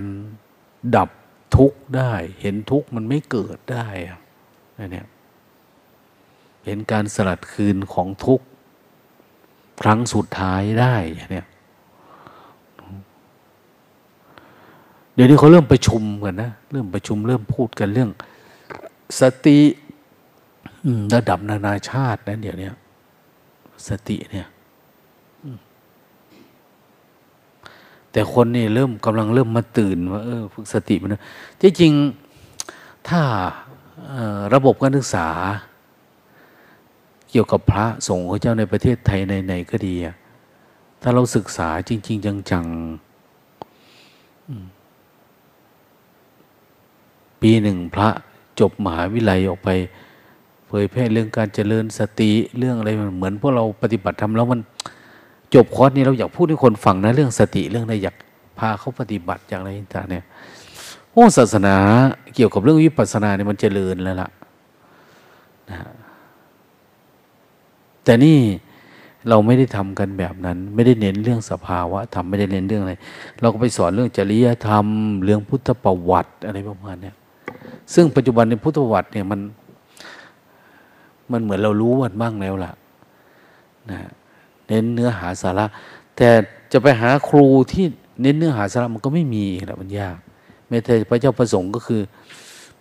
[0.96, 1.10] ดับ
[1.56, 4.18] ทุกข์ได้ เห็นทุกข์มันไม่เกิดได้อะ
[4.92, 5.06] เนี่ย
[6.64, 8.46] เห็นการสลัดคืนของทุกข์
[9.80, 10.94] ครั้งสุดท้ายได้
[11.32, 11.46] เนี่ย
[15.14, 18.10] เดี๋ยวนี้เขาเริ่มประชุมกันนะเริ่มประชุมเริ่มพูดกันเรื่อง
[19.20, 19.58] สติ
[21.14, 22.70] ระดับนานาชาตินะเดี๋ยวนี้
[23.88, 24.46] สติเนี่ย
[28.16, 31.14] แต่คนนี่เริ่มกำลังเริ่มมาตื่นว่าเออฝึกสติมัน
[31.60, 31.92] ที่จริง
[33.08, 33.20] ถ้า
[34.54, 35.28] ระบบการศึกษา
[37.30, 39.94] เกี่ยวกับพระสงฆ์ของเจ้าในประเทศไทยในๆก็ดี
[41.02, 44.60] ถ้าเราศึกษาจริง ๆ จังๆ
[47.40, 48.08] ปีหนึ่งพระ
[48.60, 49.68] จบมหาวิทยาลัยออกไป
[50.66, 54.60] เผยแพร่เรื่องการเจริญสติเรื่องอะไรเหมือนพวกเราปฏิบัติทำแล้วมัน
[55.54, 58.14] จบคอร์สนี้เราอยากพูดให้คนฟังนะเรื่องสติเรื่องอะไรอยาก
[58.58, 60.24] พาเขาปฏิบัติอย่างไรต่างเนี่ย
[61.12, 61.76] โอ้ศาสนา
[62.34, 64.28] เกี่ยวกับเรื่องวิปัสสนาเนี่ยมันเจริญแล้วล่ะ
[65.70, 65.78] นะ
[68.04, 68.38] แต่นี่
[69.28, 72.94] เราไม่ได้ทำกันแบบนั้น ไม่ได้เน้นเรื่องสภาวะทำไม่ได้เน้นเรื่องอะไร
[73.40, 74.86] เราก็ไปสอนเรื่องจริยธรรม
[75.24, 77.12] เรื่องพุทธประวัติอะไรประมาณเนี้
[77.94, 79.40] ซึ่งปัจจุบันในพุทธประวัติเนี่ยมัน
[81.32, 82.72] มันเหมือนเรารู้มันบ้างแล้วล่ะ
[83.90, 83.98] นะ
[84.68, 85.66] เน้นเนื้อหาสาระ
[86.16, 86.28] แต่
[86.72, 87.84] จะไปหาครูที่
[88.22, 90.18] เน้นเนื้อหาสาระมันก็ไม่มีแหละมันยาก
[90.68, 92.02] แม้แต่พระเจ้าประสงค์ก็คือ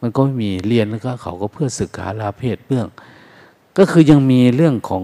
[0.01, 2.87] มันก็ไม่มีเรียนแล้วก็เขาก็เพื่อศึกษาลาเพศเรื่อง
[3.77, 5.03] ก็คือยังมีเรื่องของ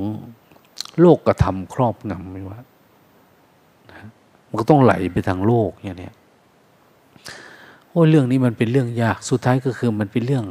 [0.99, 2.59] โลกกระทำครอบงำไม่ว่า
[4.47, 6.11] มันก็ต้องไหลไปทางโลกอย่างนี้
[7.89, 10.45] โอ้เรื่องนี้มันเป็นเรื่องยากสุดท้ายก็คือมันเป็นเรื่อง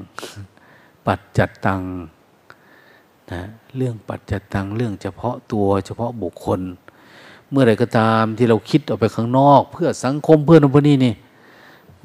[1.07, 1.81] ปัจจัดตัง
[3.33, 3.43] นะ
[3.77, 6.61] เรื่องปัจจัดตังเรื่องเฉพาะตัวเฉพาะบุคคล
[7.51, 11.15] เมื่อไรก็ตามที่เราคิดออกไปข้างนอก เพื่อสังคมเพื่อนพวกนี้นี่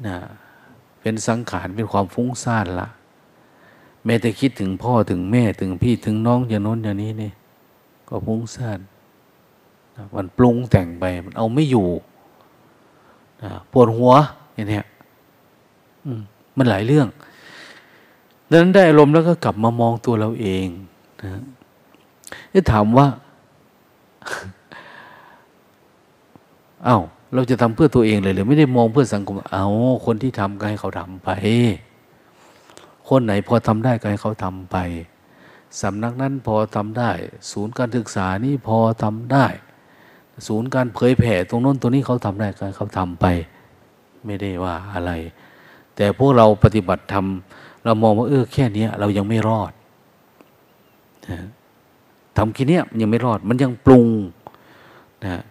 [0.06, 0.16] นะ
[1.00, 2.88] เป็นสังขารเป็นความฟุ้งซ่านละ
[4.04, 7.32] แม้แต่คิดถึงพ่อถึงแม่ถึงพี่ถึงน้องอย่างน้นอย่างนี้นี่
[8.08, 8.78] ก็ฟุ้งซ่าน
[10.14, 11.88] มันปรุงแต่งไปมันเอาไม่อยู่
[13.72, 14.12] ปวดหัว
[14.54, 14.80] อย่างนี้
[16.56, 17.06] มันหลายเรื่อง
[18.50, 20.66] ดังนั้นได้อารมณ์แล้วก็กลับมามองตัวเราเอง
[21.22, 21.42] นะ
[22.54, 23.06] จะถามว่า
[26.84, 26.98] เอา้า
[27.34, 29.66] เราจะทำเพื่อตัวเองเลยหรือไม่ได้มองเพื่อสังคม เอา
[30.06, 31.30] คนที่ทำก็ให้เขาทำไป
[33.08, 34.76] คนไหนพอทำได้ก็ให้เขาทำไป
[35.82, 37.10] สำนักนั้นพอทำได้
[37.52, 39.46] ศูนย์การศึกษานี่พอทำได้
[40.46, 43.26] ศูนย์การเผยแผ่ตรงน้นตรงนี้เขาทำได้ก็ให้เขาทำไป
[44.24, 45.12] ไม่ได้ว่าอะไร
[45.96, 49.72] แต่พวกเราปฏิบัติทำเรามองว่าเออแค่นี้เรายังไม่รอด
[52.36, 54.08] ทำแค่นี้มันยังไม่รอด มันยังปรุง
[55.24, 55.42] นะ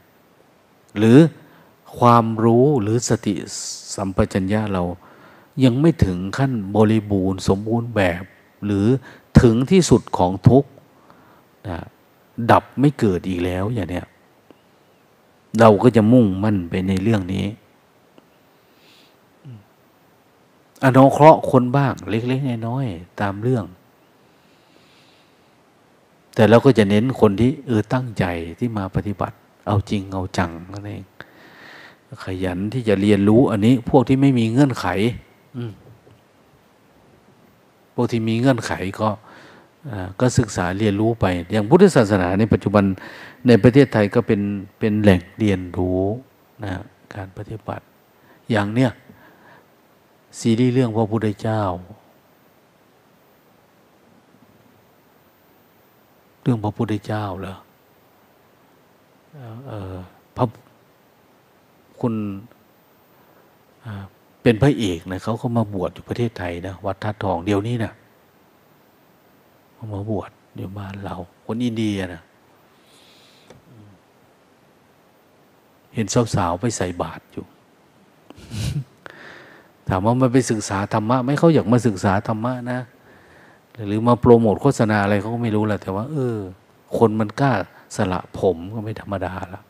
[0.98, 1.18] หรือ
[1.98, 3.34] ความรู้หรือสติ
[3.96, 4.84] สัมปชัญญะเรา
[5.64, 8.24] ยังไม่ถึงขั้นบริบูรณ์ สมบูรณ์แบบ
[8.66, 8.88] หรือ
[9.42, 10.70] ถึงที่สุดของทุกข์
[11.68, 11.78] นะ
[12.52, 14.06] ดับไม่เกิดอีกแล้วอย่างเนี้ย
[15.60, 17.46] เราก็จะมุ่งมั่นไปในเรื่องนี้
[20.84, 23.66] อนุเคราะห์คนบ้าง เล็กๆน้อยๆตามเรื่อง
[26.36, 28.26] แต่เราก็จะเน้นคนที่เออตั้งใจ
[28.60, 29.36] ที่มาปฏิบัติ
[29.68, 31.04] เอาจริงเอาจังนั่นเอง
[32.26, 34.88] ขยันที่จะเรียนรู้อันนี้ พวกที่ไม่มีเงื่อนไข
[37.96, 39.10] พวกที่มีเงื่อนไขก็
[40.20, 42.84] ก็ศึกษาเรียนรู้ไป อย่างพุทธศาสนาในปัจจุบัน
[43.48, 44.42] ในประเทศไทยก็เป็น
[44.80, 46.02] เป็นแหล่งเรียนรู้
[46.64, 46.72] นะ
[47.16, 47.84] การปฏิบัติ
[48.52, 48.92] อย่างเนี้ย
[50.40, 51.62] ซีรีส์เรื่องพระพุทธเจ้า
[56.46, 57.56] เรื่องพระพุทธเจ้าเหรอ
[60.36, 60.46] พระ
[62.02, 62.14] คุณ
[64.42, 67.92] เป็นพระเอกนะเขาก็มาบวชอยู่ประเทศไทยนะวัดทัดทองเดียวนี้นะ
[69.74, 71.16] เขามาบวชอยู่บ้านเรา
[71.46, 72.22] คนอินเดียนะ
[75.94, 77.46] เห็นสาวๆไปใส่บาตรอยู่
[79.88, 82.80] ถามว่ามันไปศึกษาธรรมะไม่เขาอยากมาศึกษาธรรมะนะ
[83.88, 86.38] หรือมาโปรโมทโฆษณาอะไรเขาก็ไม่รู้แหละแต่ว่า เออ
[86.98, 87.52] คนมันกล้า
[87.96, 89.62] สละผมก็ไม่ธรรมดาละ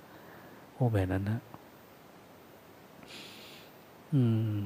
[0.74, 1.39] โอ้แบบนั้นนะ
[4.14, 4.22] อื
[4.56, 4.60] ม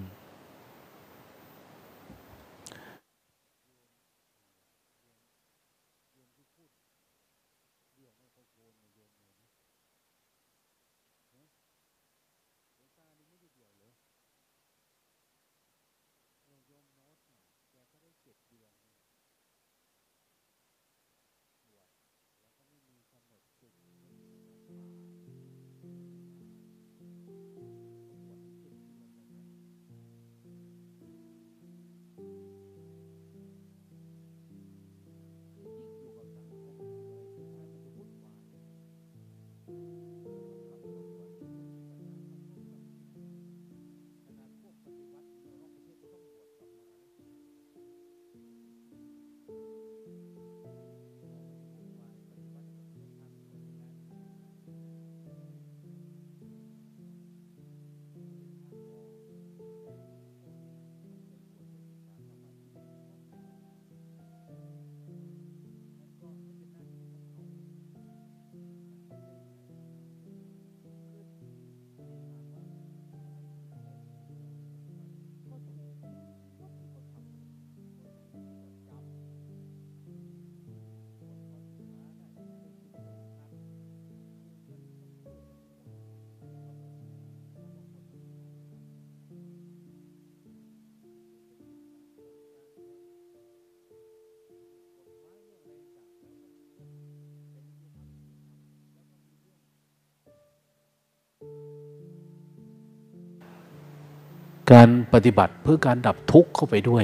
[104.72, 107.04] การปฏิบัติเพื่อการดับทุกข์เข้าไปด้วย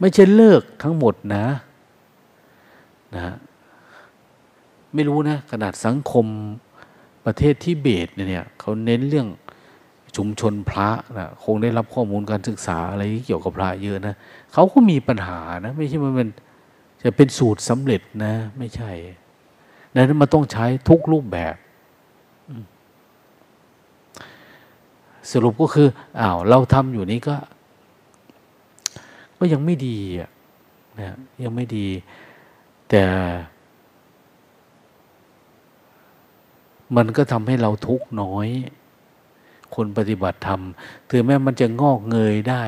[0.00, 1.46] ไม่ใช่เลิกทั้งหมดนะ
[3.16, 3.34] นะ
[4.94, 6.26] ไม่รู้นะ ขนาดสังคม
[7.26, 9.28] ประเทศที่เบตเนี่ยเขาเน้นเรื่อง
[10.16, 10.88] ชุมชนพระ
[11.18, 14.14] นะคงได้รับข้อมูลการศึกษาอะไรเกี่ยวกับพระเยอะนะ
[14.52, 16.28] เขาก็มีปัญหานะไม่ใช่มันเป็น
[17.02, 18.90] จะเป็นสูตรสำเร็จนะ ไม่ใช่
[19.94, 21.54] นั้นมันต้องใช้ทุกรูปแบบ
[25.30, 25.88] สรุปก็คือ
[26.20, 27.36] อ้าวเราทำอยู่นี้ก็
[29.38, 30.30] ก็ยังไม่ดีอะ
[30.98, 31.86] นะยังไม่ดี
[32.88, 33.02] แต่
[36.96, 38.48] มันก็ทำให้เราทุกข์น้อย
[39.74, 40.60] คนปฏิบัติธรรม
[41.08, 42.64] ถึงแม้มันจะงอกเงยได้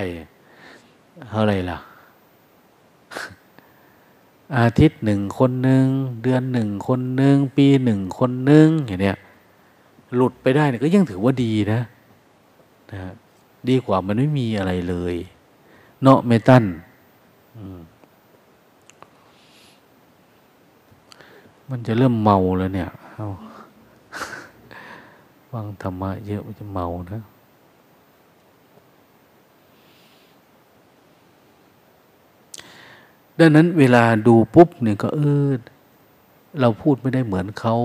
[1.35, 1.79] อะไรล่ะ
[4.57, 5.87] อาทิตย์หนึ่งคนหนึ่ง
[6.23, 9.19] เดือนหนึ่งคนหนึ่งปีหนึ่งคนหนึ่งอย่างเนี้ย
[10.15, 11.81] หลุดไปได้เนี่ยก็ยังถือว่าดีนะ
[12.93, 13.01] นะ
[13.69, 15.15] ดีกว่ามันไม่มีอะไรเลย
[16.03, 16.65] เนาะเมตัน
[21.71, 22.91] มันจะเริ่มเมาแล้วเนี่ย
[25.51, 27.23] ฟังธรรมะเยอะมันจะเมานะ
[33.39, 35.49] ดังนั้นเวลาดูปุ๊บเนี่ยก็เออ
[36.61, 37.77] เราพูดไม่ได้เหมือนเขา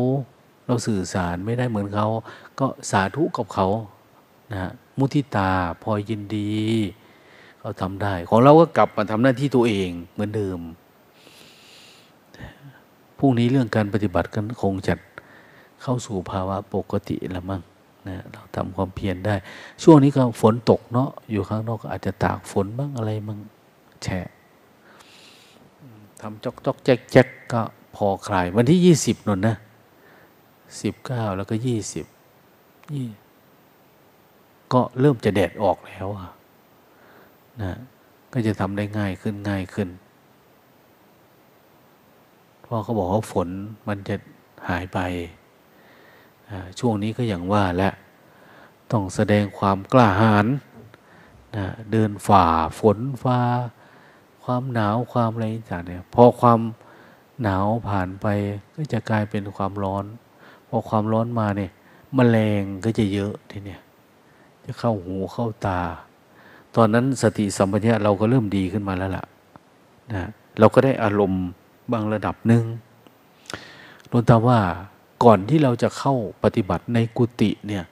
[0.66, 2.08] เราสื่อสารไม่ได้เหมือนเขา
[2.60, 3.68] ก็สาธุกับเขา
[4.52, 6.52] นะ มุทิตาพอยินดี
[7.60, 10.60] เขาทำได้ ของเราก็กลับมาทำหน้าที่ตัวเองเหมือนเดิม
[13.20, 15.00] พรุ่งนี้เรื่องการปฏิบัติกันคงจัด
[15.82, 17.62] เข้าสู่ภาวะปกติละมั้ง
[18.08, 19.36] นะเราทำความเพียรได้
[19.84, 23.40] ช่วงนี้ก็ฝนตกเนาะอยู่ข้างนอกอาจจะตากฝนบ้างอะไรบ้าง
[24.04, 24.28] แฉะ
[26.20, 27.62] ทำจอกจอกแจ๊กแจ๊กก็
[27.96, 29.56] พอคลายวันที่ยี่สิบนนนะ
[30.82, 32.06] สิบเก้าแล้วก็ยี่สิบ
[32.94, 33.06] ยี่
[34.76, 36.08] ก็เริ่มจะแดดออกแล้ว
[37.62, 37.78] นะ
[38.34, 39.90] ก็จะทำได้ง่ายขึ้นง่ายขึ้น
[42.62, 43.50] เพราะเขาบอกว่าฝน
[43.88, 44.16] มันจะ
[44.70, 45.00] หายไป
[46.80, 47.90] ช่วงนี้ก็อย่างว่าและ
[48.92, 50.46] ต้องแสดงความกล้าหาญ
[51.56, 52.46] นะเดินฝ่า
[52.80, 53.40] ฝนฟ้า
[54.44, 56.60] ความหนาวความอะไรต่างเนี่ยพอความ
[57.44, 58.26] หนาวผ่านไป
[58.76, 60.06] ก็จะกลายเป็นความร้อน
[60.68, 61.72] พอความร้อนมาเนี่ย
[62.18, 63.82] มแมลงก็จะเยอะทีเนี้ย
[64.80, 65.80] เข้าหูเข้าตา
[66.76, 69.26] ตอนนั้นสติสัมปชัญญะเราก็เริ่มดีขึ้นมาแล้วล่ะ
[70.14, 71.46] นะเราก็ได้อารมณ์
[71.92, 72.64] บางระดับหนึ่ง
[74.12, 74.60] นนตาว่า
[75.24, 76.14] ก่อนที่เราจะเข้า
[76.44, 77.84] ปฏิบัติในกุฏิเนี่ย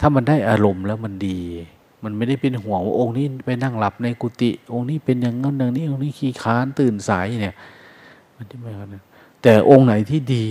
[0.00, 1.38] ถ้ามันได้อารมณ์แล้วมันดี
[2.04, 7.56] มันไม่ได้เป็นห่วงว่าองค์นี้ไปนั่งหลับในกุฏิองค์นี้เป็นอย่างนั้นอย่างนี้องค์นี้ขี้ค้านตื่นสายเนี่ย
[8.36, 8.96] มันที่ไม่กัน
[9.42, 10.46] แต่องค์ไหนที่ดี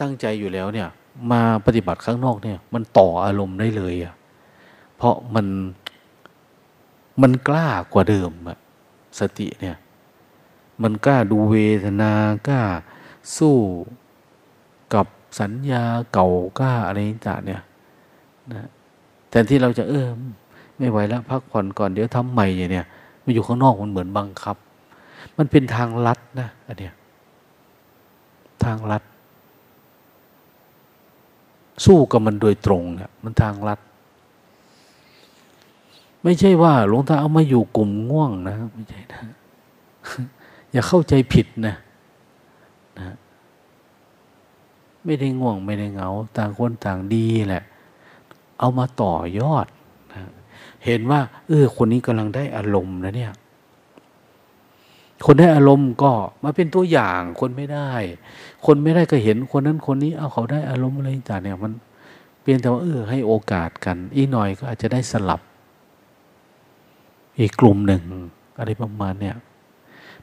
[0.00, 0.88] ตั้งใจอยู่แล้วเนี่ย
[1.32, 4.14] มาปฏิบัติข้างนอกเนี่ย มันต่ออารมณ์ได้เลยอะ
[4.96, 5.46] เพราะมัน
[7.22, 8.58] มันกล้ากว่าเดิมอะ
[9.18, 9.76] สติเนี่ย
[10.82, 12.12] มันกล้าดูเวทนา
[12.48, 12.62] กล้า
[13.36, 13.56] สู้
[14.94, 15.06] กับ
[15.40, 16.28] สัญญาเก่า
[16.58, 17.62] กล้าอะไรต่างเนี่ย
[18.52, 18.68] นะ
[19.30, 20.06] แต่ที่เราจะเออ
[20.78, 22.86] ไม่ไหวแล้วพักผ่อนก่อนเดี๋ยวทำใหม่อย่างเนี้ย
[23.24, 24.56] มาอยู่ข้างนอกมันเหมือนบังคับ
[25.38, 26.94] มันเป็นทางลัดนะอันเนี้ย
[28.64, 29.02] ทางลัด
[31.84, 33.80] สู้กับมันโดยตรงเนี่ยมันทางลัด
[36.26, 39.20] ไม่ใช่ว่าหลวงตาเอามาอยู่กลุ่มง่วงนะไม่ใช่นะ
[40.72, 41.74] อย่าเข้าใจผิดนะ
[42.98, 43.14] นะ
[45.04, 47.64] ไม่ได้ง่วงไม่ได้เหงา ต่างคนต่างดีแหละ
[48.58, 49.66] เอามาต่อยอด
[50.12, 50.20] นะ
[50.84, 53.32] เห็นว่า เออ คนนี้กำลังได้อารมณ์นะเนี่ย
[55.26, 56.12] คนได้อารมณ์ก็
[56.42, 57.90] มาเป็นตัวอย่างคนไม่ได้
[58.66, 61.72] คนไม่ได้ก็เห็นคนนั้นคนนี้เอาเขาได้อารมณ์อะไรต่างเนี่ยมัน
[62.40, 65.40] เปลี่ยนแต่ว่าเออให้โอกาสกัน อีกหน่อยก็อาจจะได้สลับ
[67.40, 68.02] อีกกลุ่มหนึ่ง
[68.58, 69.36] อะไรประมาณเนี่ย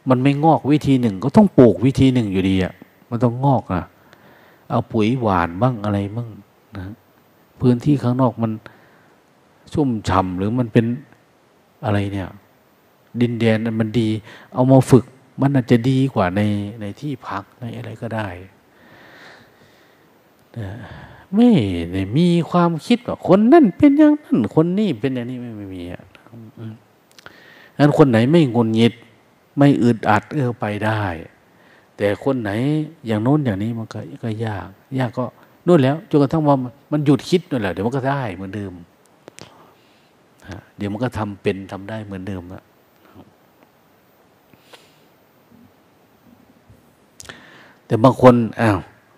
[0.10, 2.74] มันไม่งอกวิธีหนึ่ง ก็ต้องปลูกวิธีหนึ่งอยู่ดีอะ
[3.10, 3.84] มันต้องงอกอะ
[4.70, 6.30] เอาปุ๋ยหวานบ้างอะไรบ้าง
[6.78, 6.84] นะ
[7.60, 8.52] พื้นที่ข้างนอกมัน
[9.74, 10.86] ชุ่มฉ่าหรือมันเป็น
[11.86, 12.28] อะไรเนี่ย
[13.22, 14.10] ดินแดนมันดี
[14.54, 15.06] เอามาฝึก
[15.42, 16.42] มันอาจจะดีกว่าใน
[16.82, 18.28] ในที่พักในอะไรก็ได้
[20.58, 20.70] นะ
[21.36, 21.50] ไม่
[21.94, 26.04] ได้มีความคิดว่าคนนั่นเป็นอย่างนั้นคนนี้เป็นอย่างนี้ไม่ไม่มีอะ
[27.84, 28.94] นั้นคนไหนไม่งนงิด
[29.58, 31.04] ไม่อึดอัดเออไปได้
[31.98, 32.52] แต่คนไหน
[33.08, 34.68] อย่างโน้นอย่างนี้มันก็ก็ยาก
[35.00, 35.26] ยากก็
[35.68, 36.58] นู่นแล้วจนกระทั่งว่า
[36.92, 38.74] มันหยุดคิดนั่นแหละเดี๋ยวมันก็ได้เหมือนเดิม
[40.78, 42.64] เดี๋ยวมันก็ทำเป็นทำได้เหมือนเดิมละ
[47.86, 48.78] แต่บางคนอ้าว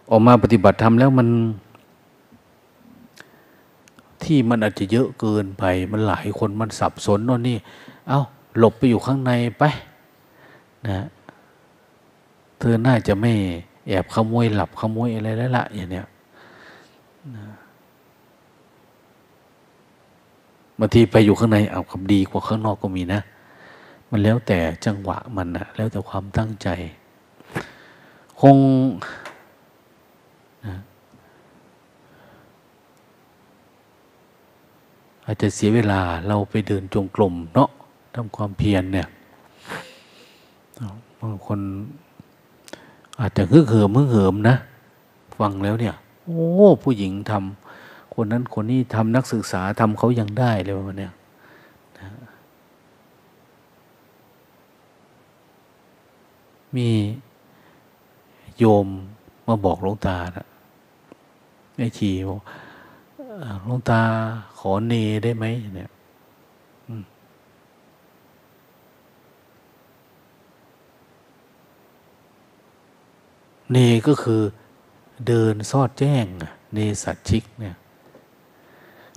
[0.09, 1.27] ออกมาปฏิบัติธรรมแล้วมัน
[4.23, 7.57] ที่มันอาจจะเยอะเกินไป มันหลายคนมันสับสนโน่นนี่
[8.07, 8.21] เอา้า
[8.57, 9.63] หลบไปอยู่ข้างในไป
[10.87, 11.05] นะ
[12.59, 13.33] เธอน่าจะไม่
[13.87, 16.05] แอบขโมยหลับขโมยอะไรแล้วละอย่างเนี้ย
[17.35, 17.45] นะ
[20.79, 23.21] บางทีไปอยู่ข้างในเอาคำดีกว่าข้างนอกก็มีนะ
[24.09, 26.67] มันแล้วแต่จังหวะมันนะแล้วแต่ความตั้งใจ
[28.39, 28.57] คง
[30.65, 30.75] นะ
[35.25, 37.69] อาจจะเสียเวลาเราไปเดินจงกรมเนาะ
[38.15, 39.07] ทำความเพียรเนี่ย
[41.19, 41.59] บางคน
[43.19, 44.55] อาจจะฮึกเหิมฮึกเหิมนะ
[45.39, 46.43] ฟังแล้วเนี่ย โอ้
[46.83, 51.13] ผู้หญิงทำคนนั้นคนนี้ทำนักศึกษาทำเขายังได้เลยวันเนี้ย
[56.75, 56.89] มี
[58.57, 58.87] โยม
[59.47, 60.47] มาบอกหลวงตานะ
[61.77, 62.39] ไอ้ชีบอก
[63.63, 64.01] หลวงตา
[64.59, 64.93] ขอเน
[65.23, 65.45] ได้ไหม
[65.75, 65.89] เนี่ย
[73.71, 74.41] เนก็คือ
[75.27, 76.25] เดินซอดแจ้ง
[76.73, 77.75] เนสัตชิกเนี่ย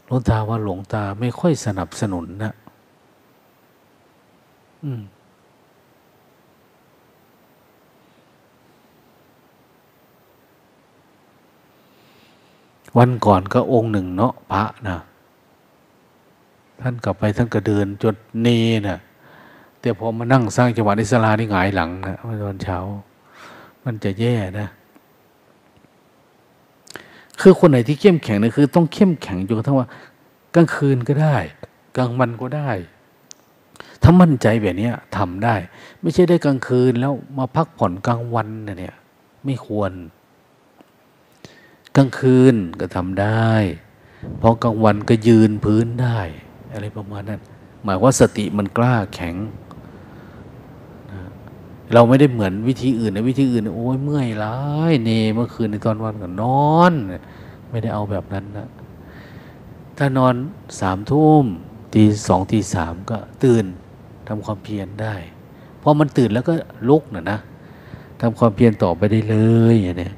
[0.06, 2.54] หลวงตาว่าหลวงตาไม่ค่อยสนับสนุนนะ
[4.84, 5.02] อืม
[12.98, 14.98] วันก่อนก็องค์หนึ่งเนาะพระนะ
[16.80, 18.48] ท่านกลับไปท่านก็เดินจดเน
[18.86, 18.98] นะ่ะ
[19.80, 22.78] แต่พอมานั่งสร้างจังหวะอิสลานี่หงายหลังนะตอนเช้า
[23.84, 24.68] มันจะแย่นะ
[27.40, 29.88] คือคนไหนที่เข้มแข็งนะคือ ต้องเข้มแข็งจนกระทั่งว่า
[30.54, 31.36] กลางคืนก็ได้
[31.96, 32.70] กลางวันก็ได้
[34.02, 35.54] ถ้ามั่นใจแบบนี้ทำได้
[36.00, 38.96] ไม่ใช่ได้กลางคืนแล้วมาพักผ่อนกลางวันนะเนี่ย
[39.44, 39.92] ไม่ควร
[41.96, 43.52] กลางคืนก็ทำได้
[44.40, 46.18] พอกลางวันก็ยืนพื้นได้
[46.72, 47.40] อะไรประมาณนั้น
[47.82, 49.34] หมายว่าสติมันกล้าแข็ง
[51.92, 54.58] เราไม่ได้เหมือนวิธีอื่นนะวิธีอื่น โอ้ยเมื่อยล้า
[54.90, 56.92] ยเนเมื่อคืนในตอนวันก็นอน
[57.70, 58.68] ไม่ได้เอาแบบนั้นนะ
[59.98, 60.34] ถ้านอน
[60.80, 61.44] สามทุ่ม
[61.94, 63.64] ตีสองตีสามก็ตื่น
[64.28, 65.14] ทำความเพียรได้
[65.82, 66.52] พอมันตื่นแล้วก็
[66.88, 67.38] ลุกนะนะ
[68.20, 69.36] ทำความเพียรต่อไปได้เล
[69.72, 70.10] ยอย่างนี้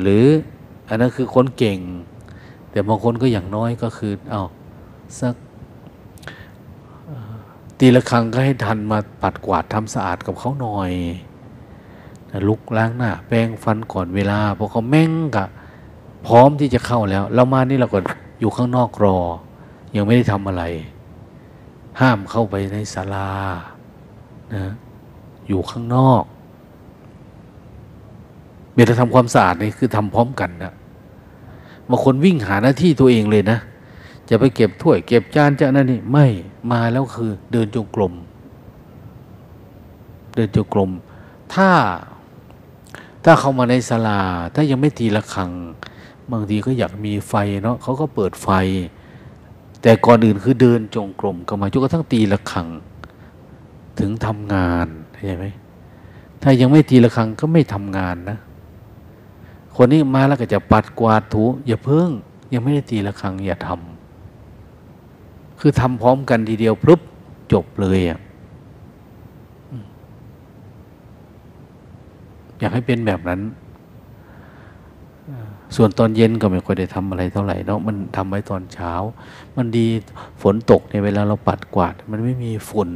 [0.00, 0.24] หรือ
[0.88, 1.78] อันนั้นคือคนเก่ง
[2.70, 4.42] แต่บางคนก็อย่างน้อยก็คือเอา
[5.20, 5.34] สัก
[7.84, 10.92] ตีละครั้งก็ให้ทันมาปัดกวาดทำสะอาดกับเขาหน่อย
[12.48, 15.44] ลุกล้างหน้าแปรงฟันก่อนเวลาพอเขาแม่งกะ
[16.26, 17.98] พร้อมที่จะเข้าแล้ว เรามานี่เราก็
[18.40, 19.18] อยู่ข้างนอกรอ
[19.96, 20.62] ยังไม่ได้ทำอะไร
[22.00, 23.30] ห้ามเข้าไปในศาลา
[24.54, 24.72] นะ
[25.48, 26.22] อยู่ข้างนอก
[28.72, 30.74] เมื่อทำความสะอาดนี่คือทำพร้อมกันนะ
[31.88, 33.58] บางคนวิ่งหาหน้าที่ตัวเองเลยนะ
[34.34, 36.26] จะไปเก็บถ้วย เก็บจานจะนั่นนี่ไม่
[36.70, 38.12] มาแล้วคือ เดินจงกรม
[40.34, 40.90] เดินจงกรม
[41.54, 41.68] ถ้า
[43.24, 44.20] ถ้าเข้ามาในศาลา
[44.54, 45.50] ถ้ายังไม่ตีละครัง
[46.32, 48.48] บางทีก็อยากมีไฟเนาะเขาก็เปิดไฟ
[49.82, 52.68] แต่ก่อนอื่นคือเดินจงกรมก็มาจนกระทั่งตีละครัง
[53.98, 55.46] ถึงทำงานเข้าใจไหม
[56.42, 58.38] ถ้ายังไม่ตีละครังก็ไม่ทำงานนะ
[59.76, 62.08] คนนี้มาแล้วก็จะปัดกวาดถูอย่าเพิ่ง
[62.52, 63.91] ยังไม่ได้ตีละครังอย่าทำ
[65.64, 67.00] คือทำพร้อมกันทีเดียวปุ๊บ
[67.52, 68.20] จบเลยอะ
[72.58, 73.40] อยากให้เป็นแบบนั้น
[75.76, 78.92] ส่วนตอนเย็นก็ไม่ค่อยได้ทำอะไรเท่าไหร่เนาะ มันทำไว้ตอนเช้า
[79.56, 79.86] มันดี
[80.42, 82.90] ฝนตกในเวลาเราปัดกวาด มันไม่มีฝุ่น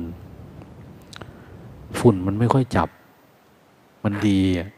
[1.98, 2.88] ฝุ่นมันไม่ค่อยจับ
[4.05, 4.68] มันดีอะ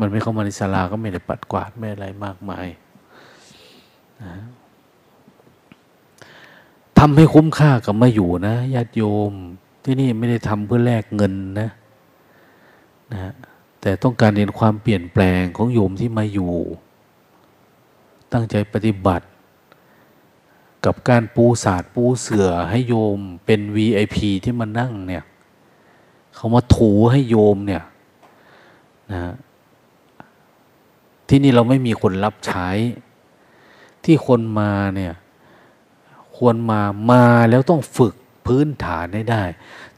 [0.00, 2.66] มันไม่เข้ามาในศาลาก็ไม่ได้ปัดกวาดไม่อะไรมากมาย
[4.22, 4.34] นะ
[6.98, 9.32] ทำให้คุ้มค่ากับมาอยู่นะญาติโยม
[9.84, 11.70] ที่นี่ไม่ได้ทำเพื่อแลกเงินนะ
[13.12, 13.32] นะ
[13.80, 16.52] แต่ต้องการเห็นความเปลี่ยนแปลงของโยมที่มาอยู่
[18.32, 19.26] ตั้งใจปฏิบัติ
[20.84, 25.24] กับการปูศาสตร์ปูเสือให้โยมเป็น VIP ที่มานั่งเนี่ย
[26.34, 27.82] เขามาถูให้โยมเนี่ย
[29.12, 29.34] นะ
[31.28, 32.68] ที่นี่เราไม่มีคนรับใช้
[34.04, 35.14] ที่คนมาเนี่ย
[36.36, 36.80] ควรมา
[37.10, 38.14] มาแล้วต้องฝึก
[38.46, 39.44] พื้นฐานให้ได้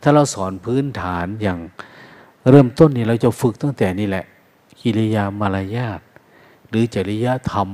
[0.03, 1.59] ถ้าเราสอนพื้นฐานอย่าง
[2.51, 4.25] เริ่มต้นนี่เราจะฝึกตั้งแต่นี่แหละ
[4.81, 6.01] กิริยามารยาท
[6.69, 7.69] หรือจริยธรรม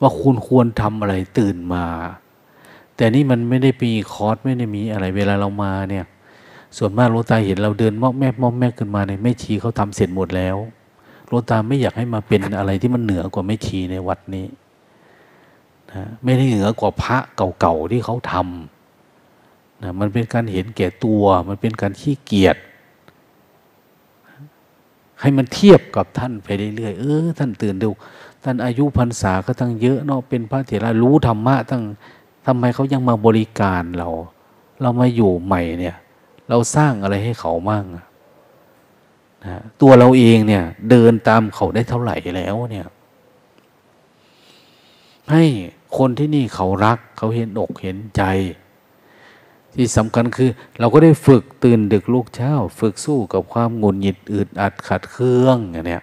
[0.00, 1.84] ว่าคุณควรทำอะไรตื่นมา
[2.96, 6.04] แต่นี่มันไม่ได้มีคอร์สไม่ได้มีอะไรเวลาเรามาเนี่ย
[6.76, 10.56] ส่วนมากลูกตาเห็นเราเดินมอกแม่มอกแม่ขึ้นมาเนี่ยแม่ชีเขาทำเสร็จหมดแล้ว
[11.26, 14.46] หลวงตาไม่อยากให้มาเป็นอะไรที่มันเหนือกว่าไม่ชีในวัดนี้
[15.94, 17.16] นะไม่ได้เหนือกว่าพระ
[17.60, 22.56] เก่าๆที่เขาทำนะมันเป็นการเห็นแก่ตัว มันเป็นการขี้เกียจ
[25.20, 27.92] ให้มันเทียบกับท่านไปเรื่อยๆเออท่านตื่นเร็ว
[28.44, 31.82] ท่านอายุพรรษาก็ตั้งเยอะเนาะเป็นพระเถระรู้ธรรมะตั้ง
[32.46, 34.08] ทำไมเขายังมาบริการเรา
[34.82, 35.96] เรามาอยู่ใหม่เนี่ย
[36.48, 38.02] เราสร้างอะไรให้เขามั่งนะ
[39.80, 42.86] ตัวเราเองเนี่ย เดินตามเขาได้เท่าไหร่แล้วเนี่ย
[45.30, 45.44] ให้
[45.96, 48.22] คนที่นี่เขารัก เขาเห็นอกเห็นใจ
[49.74, 56.02] ที่สำคัญคือ เราก็ได้ฝึกตื่นดึกลูกเช้า ฝึกสู้กับความงุนหงิดอึดอัดขัดเครื่องอย่างเนี้ย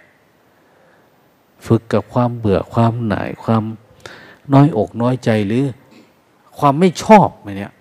[1.66, 3.62] ฝึกกับความเบื่อความหน่ายความ
[4.52, 5.64] น้อยอกน้อยใจหรือ
[6.58, 7.72] ความไม่ชอบไเนี่ย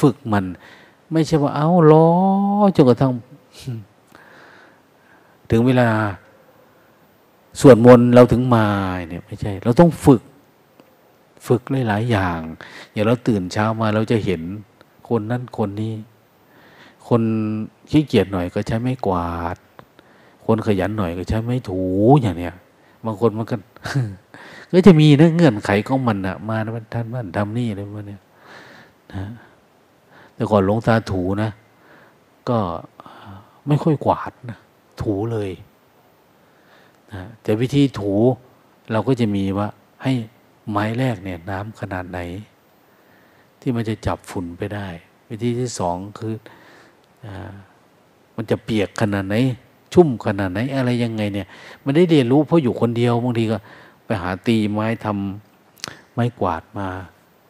[0.00, 0.44] ฝึกมัน
[1.12, 2.08] ไม่ใช่ว่าเอาล้อ
[2.76, 3.12] จนกระทั่ง
[5.50, 5.88] ถึงเวลา
[7.60, 8.66] สวดมนต์เราถึงมา
[9.08, 10.22] เนี่ยไม่ใช่ เราต้องฝึก
[11.46, 12.38] ฝึกหลาย ๆ อย่าง
[12.92, 14.42] อย่างเราตื่นเช้ามาเราจะเห็น
[15.08, 15.94] คนนั้นคนนี้
[17.08, 17.22] คน
[17.90, 19.56] ขี้เกียจหน่อยก็ใช้ไม่กวาด
[20.46, 21.82] คนขยันหน่อยก็ใช้ไม่ถู
[22.22, 22.54] อย่างเนี้ย
[23.04, 23.56] บางคนมันก็
[24.72, 26.56] ก็จะมีนะเงื่อนไขของมันอะมา
[26.94, 28.20] ท่านบ้านทำนี่อะไรพวกนี้ย
[29.12, 29.24] นะ
[30.34, 31.50] แต่ก่อนหลวงตาถูนะ
[32.48, 32.58] ก็
[33.66, 34.58] ไม่ค่อยกวาดนะ
[35.02, 35.50] ถูเลย
[37.12, 38.12] นะแต่วิธีถู
[38.92, 39.68] เราก็จะมีว่า
[40.02, 40.12] ให้
[40.70, 42.20] ไม้แรกเนี่ยน้ำขนาดไหน
[43.60, 44.86] ที่มันจะจับฝุ่นไปได้
[45.28, 46.34] วิธีที่สองคือ
[47.24, 47.26] อ
[48.36, 49.36] มันจะเปียกขนาดไหน
[49.92, 51.46] ชุ่มขนาดไหน อะไรยังไงเนี่ย
[51.84, 53.58] มันได้เรียนรู้เพราะอยู่คนเดียวบางทีก็
[54.04, 56.88] ไปหาตีไม้ทำไม้กวาดมา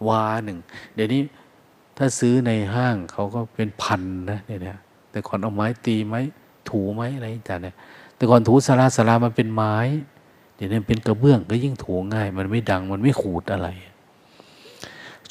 [0.08, 0.58] วาหนึ่ง
[0.94, 1.20] เดี๋ยวนี้
[1.96, 4.78] ถ้าซื้อในห้างเขาก็เป็นพันนะเนี่ย
[5.10, 6.20] แต่ก่อนเอาไม้ตีไม้
[6.68, 7.76] ถูไม้อะไรต่างเนี่ย
[8.16, 9.76] แต่ก่อนถูสาราสารามันเป็นไม้
[10.56, 13.68] เดี๋ยวนี้เป็นกระเบื้องก็ยิ่งถูง่าย มันไม่ดังมันไม่ขูดอะไร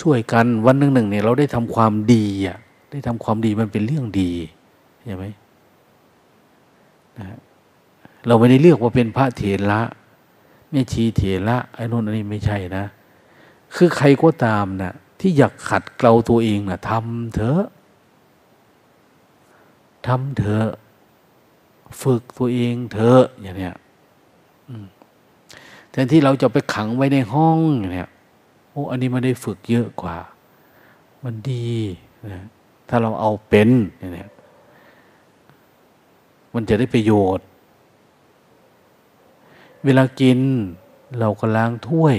[0.01, 2.57] ช่วยกันวันหนึ่งหนึ่งเนี่ยเราได้ทำความดีอะ
[2.91, 4.31] ได้ทำความดีมันเป็นเรื่องดี
[5.03, 5.25] ใช่ไหม
[7.19, 7.37] นะ
[8.27, 9.81] เราไม่ได้เลือกว่าเป็นพระเถระ
[10.69, 12.85] แม่ชีเถระไอ้นนท์อันนี้ไม่ใช่นะ
[13.75, 17.63] คือใครก็ตามนะที่อยากขัดเกลาตัวเองนะทำเถอะ
[20.07, 20.67] ทำเถอะ
[22.01, 23.75] ฝึกตัวเองเถอะอย่างเนี้ย
[25.93, 27.59] แทนที่เราจะไปขังไว้ในห้อง
[27.93, 28.09] เนี้ย
[28.69, 30.17] โอ้อันนี้มันได้ฝึกเยอะกว่า
[31.23, 31.71] มันดี
[32.31, 32.43] นะ
[32.89, 33.69] ถ้าเราเอาเป็น
[34.15, 34.29] เนี้ย
[36.53, 37.45] มันจะได้ประโยชน์
[39.85, 40.39] เวลากิน
[41.19, 42.17] เราก็ล้างถ้วย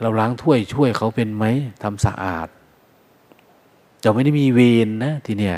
[0.00, 1.44] เราล้างถ้วยช่วยเขาเป็นไหม
[1.82, 2.48] ทำสะอาด
[4.02, 5.56] จะไม่ได้มีเวรนนะทีเนี้ย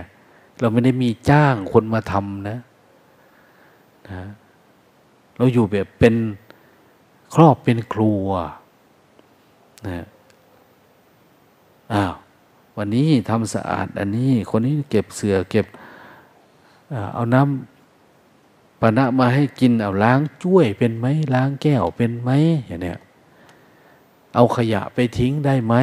[0.60, 2.58] เราไม่ได้มีจ้างคนมาทำนะ
[4.10, 4.22] นะ
[5.36, 6.14] เราอยู่แบบเป็น
[7.34, 8.28] ครอบเป็นครัว
[9.86, 10.06] นะ
[11.92, 12.14] อ้าว
[12.76, 15.66] วันนี้ทำสะอาดอันนี้ คนนี้เก็บเสือเก็บ
[17.14, 22.30] เอาน้ำปนะมาให้กินเอาล้างจ้วยเป็นไหมล้างแก้วเป็นไหม
[22.66, 22.98] อย่างเนี้ย
[24.34, 25.74] เอาขยะไปทิ้งได้ไหม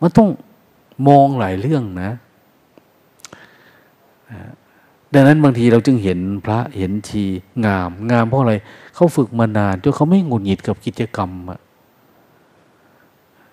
[0.00, 0.28] มันต้อง
[1.08, 2.10] มองหลายเรื่องนะ
[5.14, 7.24] ดังนั้นบางทีเราจึงเห็นพระเห็นชี
[7.64, 8.54] งาม งามเพราะอะไร
[8.94, 11.60] เขาฝึกมานานจนเขาไม่งุนหงิดกับกิจกรรมอะ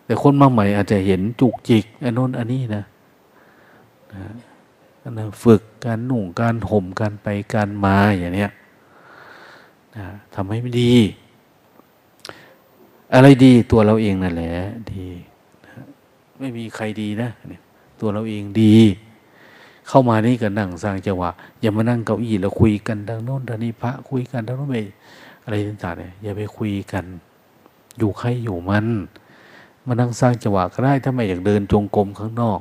[0.05, 2.83] แต่คนมาใหม่อาจจะเห็นจุกจิกอันโน้นอันนี้นะ
[5.17, 8.51] นะฝึกการหนุ่งการห่มการไปการมาอย่างเนี้ย
[9.95, 10.93] นะทำให้ไม่ดี
[13.13, 14.53] อะไรดีตัวเราเองนั่นแหละ
[14.93, 15.05] ดี
[16.39, 17.29] ไม่มีใครดีนะ
[17.99, 18.75] ตัวเราเองดี
[19.87, 21.29] เข้ามานี่ก็นั่งสร้างจังหวะ
[21.61, 24.77] อย่ามานั่งเก้าอี้แล้วคุยกันทางโน้นทางนี้พระคุยกันทางโน้นไป
[25.43, 27.03] อะไรต่างๆเนี่ยอย่าไปคุยกัน
[27.97, 28.87] อยู่ใครอยู่มัน
[29.85, 32.59] มานั่งสร้างจังหวะก็ได้ถ้าไม่อยากเดินจงกรมข้างนอก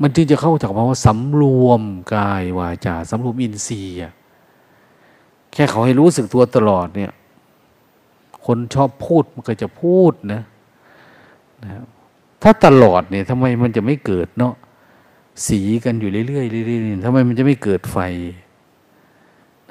[0.00, 1.82] มันจึงจะเข้าจากคำว่าสำรวม
[2.14, 3.94] กายวาจาสำรวมอินทรีย์
[5.52, 7.12] แค่เขาให้รู้สึกตัวตลอดเนี่ย
[8.46, 10.42] คนชอบพูดมันก็จะพูดนะ
[11.64, 11.70] นะ
[12.42, 14.54] ถ้าตลอดเนี่ยทำไมมันจะไม่เกิดเนาะ
[15.46, 17.98] สีกันอยู่เรื่อยๆเรื่อยๆทำไมมันจะไม่เกิดไฟ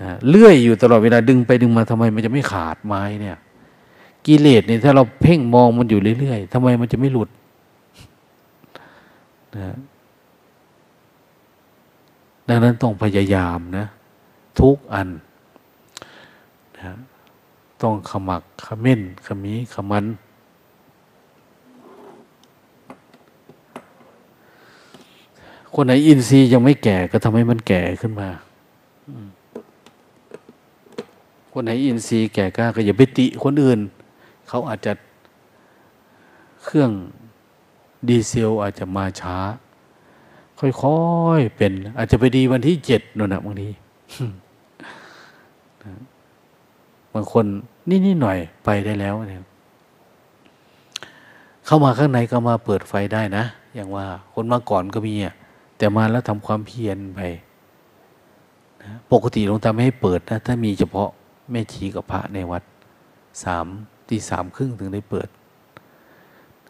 [0.01, 3.37] นะเลื่อยอยู่ตลอดเวลาดึงไปดึงมาทำไมมันจะไม่ขาดไม้เนี่ย
[4.25, 7.29] กิเลสเนี่ยถ้าเราเพ่งมองมันอยู่เรื่อยๆทำไมมันจะไม่หลุด
[9.55, 9.75] นะ
[12.49, 13.85] ดังนั้นต้องพยายามนะ
[14.59, 15.07] ทุกอัน
[16.77, 16.93] นะ
[17.81, 20.05] ต้องขมักขม้นขมีขมัน
[25.75, 28.29] คนไหนอินทรีย์ยังไม่แก่ก็ทำให้มันแก่ขึ้นมา
[31.51, 33.79] คนไหนอินทรีย์แก่กล้าก็อย่าไปติคนอื่น
[34.47, 34.93] เขาอาจจะ
[36.63, 36.91] เครื่อง
[38.07, 39.37] ดีเซลอาจจะมาช้า
[40.59, 40.99] ค่อ
[41.39, 43.69] ยๆเป็น อาจจะไปดีวันที่เจ็ดนั่นนะบางที
[47.13, 47.45] บางคน
[47.89, 49.43] นี่ๆหน่อยไปได้แล้วเนี่ย
[51.65, 53.43] เข้ามาข้างในก็มาเปิดไฟได้นะ
[53.75, 55.35] อย่างว่าคนมาก่อนก็มีอะ
[55.77, 57.19] แต่มาแล้วทำความเพียรไป
[59.11, 61.09] ปกติหลวงตาไม่ให้เปิดนะถ้ามีเฉพาะ
[61.51, 62.63] แม่ชีกับพระในวัด
[63.43, 63.67] สาม
[64.09, 65.29] ตีสามครึ่งถึงได้เปิด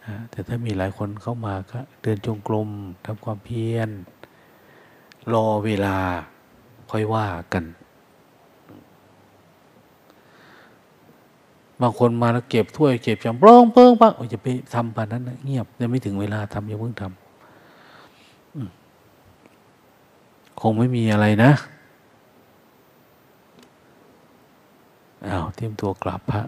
[0.06, 2.70] นะแต่ถ้ามีหลายคนเข้ามาก็เดินจงกรม
[3.06, 3.90] ทำความเพียร
[5.34, 5.98] รอเวลา
[6.92, 7.64] ค่อยว่ากัน
[11.82, 18.70] บางคนมาแล้วเก็บถ้วยเก็บชามปล้องเปิ้งปังโอ้ยจะไปทำปานนั้นนะเงียบยังไม่ถึงเวลาทำย่าเพิ่งทำอืม
[20.62, 21.52] คงไม่มีอะไรนะ
[25.28, 26.44] อ้าวเตรียมตัวกลับพระ